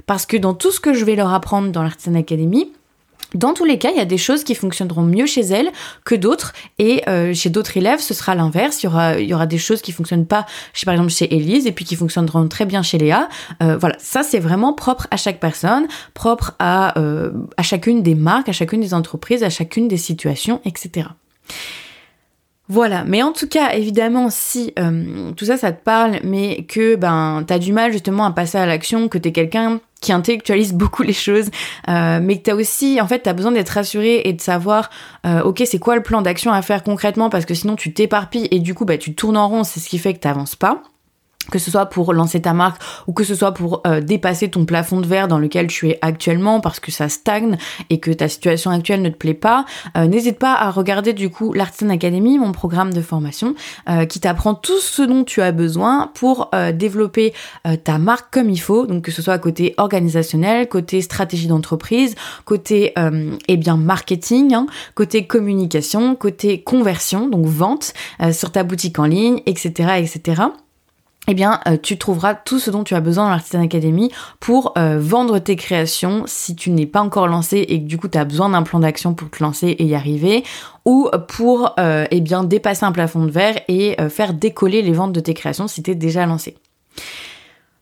Parce 0.08 0.26
que 0.26 0.38
dans 0.38 0.54
tout 0.54 0.72
ce 0.72 0.80
que 0.80 0.94
je 0.94 1.06
vais 1.06 1.16
leur 1.16 1.34
apprendre 1.34 1.72
dans 1.72 1.84
l'Artisan 1.84 2.16
Academy, 2.16 2.72
dans 3.36 3.54
tous 3.54 3.66
les 3.66 3.78
cas, 3.78 3.90
il 3.92 3.98
y 3.98 4.02
a 4.02 4.06
des 4.06 4.18
choses 4.18 4.44
qui 4.44 4.56
fonctionneront 4.56 5.04
mieux 5.04 5.26
chez 5.26 5.42
elle 5.42 5.72
que 6.04 6.16
d'autres, 6.16 6.54
et 6.80 7.08
euh, 7.08 7.34
chez 7.34 7.50
d'autres 7.50 7.78
élèves, 7.78 8.00
ce 8.00 8.14
sera 8.14 8.36
l'inverse. 8.36 8.84
Il 8.84 8.90
y 9.28 9.34
aura, 9.34 9.46
des 9.46 9.58
choses 9.58 9.82
qui 9.82 9.92
fonctionnent 9.92 10.26
pas, 10.26 10.46
chez, 10.74 10.86
par 10.86 10.94
exemple 10.94 11.12
chez 11.12 11.34
Elise, 11.36 11.68
et 11.68 11.72
puis 11.72 11.86
qui 11.86 11.96
fonctionneront 11.96 12.48
très 12.48 12.66
bien 12.66 12.82
chez 12.82 12.98
Léa. 12.98 13.30
Euh, 13.62 13.78
voilà, 13.78 13.96
ça 14.00 14.24
c'est 14.24 14.40
vraiment 14.40 14.74
propre 14.74 15.08
à 15.12 15.18
chaque 15.18 15.40
personne, 15.40 15.88
propre 16.14 16.56
à, 16.60 16.98
euh, 17.00 17.32
à 17.58 17.64
chacune 17.64 18.02
des 18.02 18.16
marques, 18.16 18.50
à 18.50 18.54
chacune 18.54 18.82
des 18.82 18.94
entreprises, 18.94 19.44
à 19.44 19.50
chacune 19.50 19.88
des 19.88 19.98
situations, 19.98 20.62
etc. 20.66 21.08
Voilà, 22.68 23.04
mais 23.04 23.22
en 23.22 23.32
tout 23.32 23.48
cas, 23.48 23.74
évidemment, 23.74 24.30
si 24.32 24.74
tout 25.38 25.46
ça, 25.46 25.56
ça 25.56 25.72
te 25.72 25.84
parle, 25.84 26.20
mais 26.24 26.64
que 26.64 26.96
ben 26.96 27.44
t'as 27.46 27.60
du 27.60 27.72
mal 27.72 27.92
justement 27.92 28.26
à 28.26 28.32
passer 28.32 28.58
à 28.58 28.66
l'action, 28.66 29.08
que 29.08 29.20
t'es 29.20 29.32
quelqu'un 29.32 29.80
qui 30.06 30.14
intellectualise 30.14 30.74
beaucoup 30.74 31.02
les 31.02 31.14
choses, 31.14 31.50
euh, 31.90 32.20
mais 32.22 32.38
que 32.38 32.44
tu 32.44 32.52
as 32.52 32.56
aussi, 32.56 33.02
en 33.02 33.08
fait, 33.08 33.24
tu 33.24 33.30
as 33.30 33.34
besoin 33.34 33.52
d'être 33.52 33.70
rassuré 33.70 34.22
et 34.26 34.34
de 34.34 34.42
savoir, 34.42 34.92
euh, 35.26 35.42
ok, 35.42 35.64
c'est 35.66 35.80
quoi 35.80 35.96
le 35.96 36.04
plan 36.04 36.22
d'action 36.22 36.52
à 36.52 36.62
faire 36.62 36.84
concrètement, 36.84 37.30
parce 37.30 37.46
que 37.46 37.56
sinon 37.56 37.76
tu 37.76 37.92
t'éparpilles 37.92 38.48
et 38.52 38.60
du 38.60 38.76
coup, 38.76 38.86
bah, 38.86 38.98
tu 38.98 39.16
tournes 39.16 39.38
en 39.38 39.50
rond, 39.50 39.64
c'est 39.64 39.80
ce 39.80 39.90
qui 39.90 39.98
fait 39.98 40.14
que 40.14 40.20
tu 40.20 40.58
pas 40.58 40.82
que 41.52 41.60
ce 41.60 41.72
soit 41.72 41.86
pour 41.88 42.14
lancer 42.14 42.42
ta 42.42 42.54
marque 42.54 42.82
ou 43.08 43.14
que 43.14 43.24
ce 43.24 43.36
soit 43.36 43.52
pour 43.52 43.82
euh, 43.86 44.02
dépasser 44.02 44.50
ton 44.50 44.66
plafond 44.66 45.02
de 45.02 45.08
verre 45.08 45.28
dans 45.28 45.40
lequel 45.40 45.68
tu 45.68 45.90
es 45.90 46.00
actuellement 46.02 46.60
parce 46.60 46.80
que 46.80 46.92
ça 46.92 47.10
stagne 47.10 47.58
et 47.90 48.00
que 48.00 48.12
ta 48.12 48.28
situation 48.28 48.72
actuelle 48.72 49.02
ne 49.02 49.10
te 49.10 49.18
plaît 49.18 49.34
pas, 49.34 49.66
euh, 49.98 50.08
n'hésite 50.08 50.40
pas 50.40 50.54
à 50.54 50.72
regarder 50.72 51.14
du 51.14 51.30
coup 51.30 51.54
l'Artisan 51.54 51.90
Academy, 51.90 52.40
mon 52.40 52.52
programme 52.52 52.94
de 52.94 53.02
formation 53.02 53.56
euh, 53.90 54.06
qui 54.06 54.20
t'apprend 54.20 54.56
tout 54.56 54.80
ce 54.80 55.02
dont 55.02 55.24
tu 55.24 55.42
as 55.42 55.52
besoin 55.52 56.12
pour 56.14 56.50
développer 56.74 57.34
ta 57.84 57.98
marque 57.98 58.34
comme 58.34 58.50
il 58.50 58.60
faut, 58.60 58.86
donc 58.86 59.04
que 59.04 59.12
ce 59.12 59.22
soit 59.22 59.38
côté 59.38 59.74
organisationnel, 59.78 60.68
côté 60.68 61.02
stratégie 61.02 61.48
d'entreprise, 61.48 62.16
côté 62.46 62.94
eh 63.48 63.58
bien 63.58 63.78
marketing, 63.78 64.54
hein, 64.54 64.68
côté 64.94 65.26
communication, 65.26 66.16
côté 66.16 66.62
conversion, 66.62 67.28
donc 67.28 67.46
vente 67.46 67.94
sur 68.32 68.52
ta 68.52 68.64
boutique 68.64 69.00
en 69.00 69.06
ligne, 69.06 69.42
etc., 69.46 70.00
etc 70.00 70.44
eh 71.28 71.34
bien, 71.34 71.60
euh, 71.68 71.78
tu 71.82 71.98
trouveras 71.98 72.36
tout 72.36 72.60
ce 72.60 72.72
dont 72.72 72.84
tu 72.84 72.96
as 72.96 73.02
besoin 73.02 73.26
dans 73.26 73.32
l'Artisan 73.32 73.62
Academy 73.62 74.12
pour 74.40 74.74
euh, 74.78 74.98
vendre 75.00 75.40
tes 75.40 75.56
créations 75.56 76.24
si 76.28 76.56
tu 76.56 76.72
n'es 76.72 76.86
pas 76.86 77.02
encore 77.02 77.28
lancé 77.28 77.58
et 77.58 77.82
que 77.82 77.88
du 77.88 77.98
coup 77.98 78.08
tu 78.08 78.18
as 78.18 78.26
besoin 78.26 78.50
d'un 78.50 78.64
plan 78.64 78.80
d'action 78.80 79.14
pour 79.14 79.30
te 79.30 79.44
lancer 79.44 79.68
et 79.68 79.84
y 79.86 79.96
arriver, 79.96 80.44
ou 80.86 81.10
pour 81.28 81.74
euh, 81.80 82.06
eh 82.12 82.22
bien 82.22 82.44
dépasser 82.44 82.86
un 82.86 82.92
plafond 82.92 83.26
de 83.26 83.32
verre 83.32 83.60
et 83.68 83.98
faire 84.10 84.34
décoller 84.34 84.82
les 84.82 84.92
ventes 84.92 85.14
de 85.14 85.20
tes 85.20 85.34
créations 85.34 85.68
si 85.68 85.82
tu 85.82 85.92
es 85.92 85.96
déjà 85.96 86.26
lancé. 86.26 86.56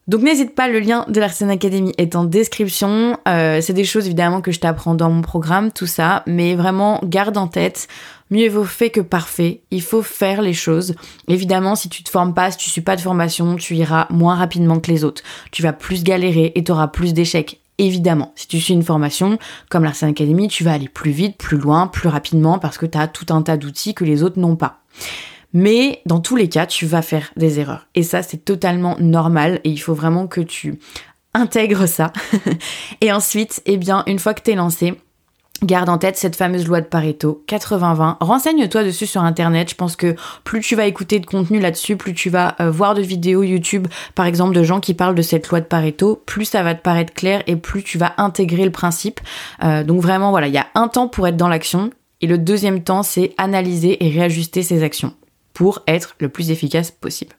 Donc 0.07 0.21
n'hésite 0.21 0.53
pas, 0.53 0.67
le 0.67 0.79
lien 0.79 1.05
de 1.07 1.19
l'Artisan 1.19 1.49
Academy 1.49 1.93
est 1.97 2.15
en 2.15 2.25
description. 2.25 3.17
c'est 3.25 3.73
des 3.73 3.85
choses 3.85 4.05
évidemment 4.05 4.41
que 4.41 4.51
je 4.51 4.59
t'apprends 4.59 4.95
dans 4.95 5.09
mon 5.09 5.21
programme, 5.21 5.71
tout 5.71 5.87
ça, 5.87 6.23
mais 6.27 6.55
vraiment 6.55 6.99
garde 7.03 7.37
en 7.37 7.47
tête 7.47 7.87
Mieux 8.33 8.49
vaut 8.49 8.63
fait 8.63 8.89
que 8.89 8.99
parfait. 8.99 9.61
Il 9.69 9.83
faut 9.83 10.01
faire 10.01 10.41
les 10.41 10.53
choses. 10.53 10.95
Évidemment, 11.27 11.75
si 11.75 11.87
tu 11.87 12.01
te 12.01 12.09
formes 12.09 12.33
pas, 12.33 12.49
si 12.49 12.57
tu 12.57 12.67
suis 12.67 12.81
pas 12.81 12.95
de 12.95 13.01
formation, 13.01 13.57
tu 13.57 13.75
iras 13.75 14.07
moins 14.09 14.33
rapidement 14.33 14.79
que 14.79 14.89
les 14.89 15.03
autres. 15.03 15.21
Tu 15.51 15.61
vas 15.61 15.71
plus 15.71 16.03
galérer 16.03 16.51
et 16.55 16.63
tu 16.63 16.71
auras 16.71 16.87
plus 16.87 17.13
d'échecs. 17.13 17.61
Évidemment, 17.77 18.33
si 18.35 18.47
tu 18.47 18.59
suis 18.59 18.73
une 18.73 18.81
formation 18.81 19.37
comme 19.69 19.83
l'Arsen 19.83 20.09
Academy, 20.09 20.47
tu 20.47 20.63
vas 20.63 20.73
aller 20.73 20.89
plus 20.89 21.11
vite, 21.11 21.37
plus 21.37 21.57
loin, 21.57 21.85
plus 21.85 22.09
rapidement 22.09 22.57
parce 22.57 22.79
que 22.79 22.87
tu 22.87 22.97
as 22.97 23.07
tout 23.07 23.31
un 23.31 23.43
tas 23.43 23.55
d'outils 23.55 23.93
que 23.93 24.03
les 24.03 24.23
autres 24.23 24.39
n'ont 24.39 24.55
pas. 24.55 24.79
Mais 25.53 26.01
dans 26.05 26.19
tous 26.19 26.35
les 26.35 26.49
cas, 26.49 26.65
tu 26.65 26.85
vas 26.85 27.01
faire 27.01 27.31
des 27.37 27.59
erreurs. 27.59 27.87
Et 27.95 28.03
ça, 28.03 28.23
c'est 28.23 28.43
totalement 28.43 28.95
normal 28.99 29.61
et 29.63 29.69
il 29.69 29.77
faut 29.77 29.93
vraiment 29.93 30.27
que 30.27 30.41
tu 30.41 30.79
intègres 31.33 31.87
ça. 31.87 32.11
et 33.01 33.11
ensuite, 33.11 33.61
eh 33.65 33.77
bien, 33.77 34.03
une 34.07 34.19
fois 34.19 34.33
que 34.33 34.41
tu 34.41 34.51
es 34.51 34.55
lancé, 34.55 34.95
Garde 35.63 35.87
en 35.87 35.97
tête 35.97 36.17
cette 36.17 36.35
fameuse 36.35 36.67
loi 36.67 36.81
de 36.81 36.85
Pareto, 36.85 37.41
80-20. 37.47 38.17
Renseigne-toi 38.19 38.83
dessus 38.83 39.05
sur 39.05 39.21
internet. 39.21 39.69
Je 39.69 39.75
pense 39.75 39.95
que 39.95 40.15
plus 40.43 40.59
tu 40.59 40.75
vas 40.75 40.87
écouter 40.87 41.19
de 41.19 41.25
contenu 41.25 41.59
là-dessus, 41.59 41.95
plus 41.95 42.13
tu 42.13 42.29
vas 42.29 42.55
euh, 42.59 42.69
voir 42.69 42.95
de 42.95 43.01
vidéos 43.01 43.43
YouTube, 43.43 43.87
par 44.13 44.25
exemple, 44.25 44.53
de 44.53 44.63
gens 44.63 44.81
qui 44.81 44.93
parlent 44.93 45.15
de 45.15 45.21
cette 45.21 45.47
loi 45.47 45.61
de 45.61 45.65
Pareto, 45.65 46.21
plus 46.25 46.45
ça 46.45 46.63
va 46.63 46.75
te 46.75 46.81
paraître 46.81 47.13
clair 47.13 47.43
et 47.47 47.55
plus 47.55 47.81
tu 47.81 47.97
vas 47.97 48.13
intégrer 48.17 48.65
le 48.65 48.71
principe. 48.71 49.21
Euh, 49.63 49.85
donc 49.85 50.01
vraiment, 50.01 50.31
voilà, 50.31 50.47
il 50.47 50.53
y 50.53 50.57
a 50.57 50.67
un 50.75 50.89
temps 50.89 51.07
pour 51.07 51.27
être 51.27 51.37
dans 51.37 51.47
l'action 51.47 51.91
et 52.19 52.27
le 52.27 52.37
deuxième 52.37 52.83
temps, 52.83 53.03
c'est 53.03 53.33
analyser 53.37 54.05
et 54.05 54.09
réajuster 54.09 54.63
ses 54.63 54.83
actions 54.83 55.13
pour 55.53 55.83
être 55.87 56.15
le 56.19 56.29
plus 56.29 56.51
efficace 56.51 56.91
possible. 56.91 57.35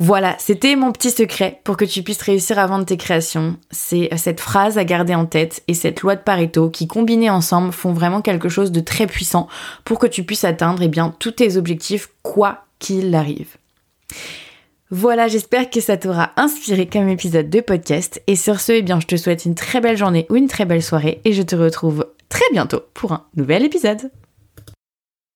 Voilà, 0.00 0.36
c'était 0.38 0.76
mon 0.76 0.92
petit 0.92 1.10
secret 1.10 1.60
pour 1.64 1.76
que 1.76 1.84
tu 1.84 2.04
puisses 2.04 2.22
réussir 2.22 2.60
à 2.60 2.66
vendre 2.66 2.84
tes 2.84 2.96
créations. 2.96 3.56
C'est 3.72 4.08
cette 4.16 4.40
phrase 4.40 4.78
à 4.78 4.84
garder 4.84 5.16
en 5.16 5.26
tête 5.26 5.64
et 5.66 5.74
cette 5.74 6.02
loi 6.02 6.14
de 6.14 6.20
Pareto 6.20 6.70
qui, 6.70 6.86
combinées 6.86 7.30
ensemble, 7.30 7.72
font 7.72 7.92
vraiment 7.92 8.22
quelque 8.22 8.48
chose 8.48 8.70
de 8.70 8.78
très 8.78 9.08
puissant 9.08 9.48
pour 9.84 9.98
que 9.98 10.06
tu 10.06 10.22
puisses 10.22 10.44
atteindre 10.44 10.82
eh 10.82 10.90
tous 11.18 11.32
tes 11.32 11.56
objectifs, 11.56 12.10
quoi 12.22 12.64
qu'il 12.78 13.12
arrive. 13.16 13.56
Voilà, 14.90 15.26
j'espère 15.26 15.68
que 15.68 15.80
ça 15.80 15.96
t'aura 15.96 16.30
inspiré 16.36 16.86
comme 16.86 17.08
épisode 17.08 17.50
de 17.50 17.60
podcast. 17.60 18.22
Et 18.28 18.36
sur 18.36 18.60
ce, 18.60 18.72
eh 18.72 18.82
bien, 18.82 19.00
je 19.00 19.06
te 19.06 19.16
souhaite 19.16 19.44
une 19.44 19.56
très 19.56 19.80
belle 19.80 19.98
journée 19.98 20.26
ou 20.30 20.36
une 20.36 20.48
très 20.48 20.64
belle 20.64 20.82
soirée 20.82 21.20
et 21.24 21.32
je 21.32 21.42
te 21.42 21.56
retrouve 21.56 22.06
très 22.28 22.46
bientôt 22.52 22.82
pour 22.94 23.12
un 23.12 23.26
nouvel 23.36 23.64
épisode. 23.64 24.10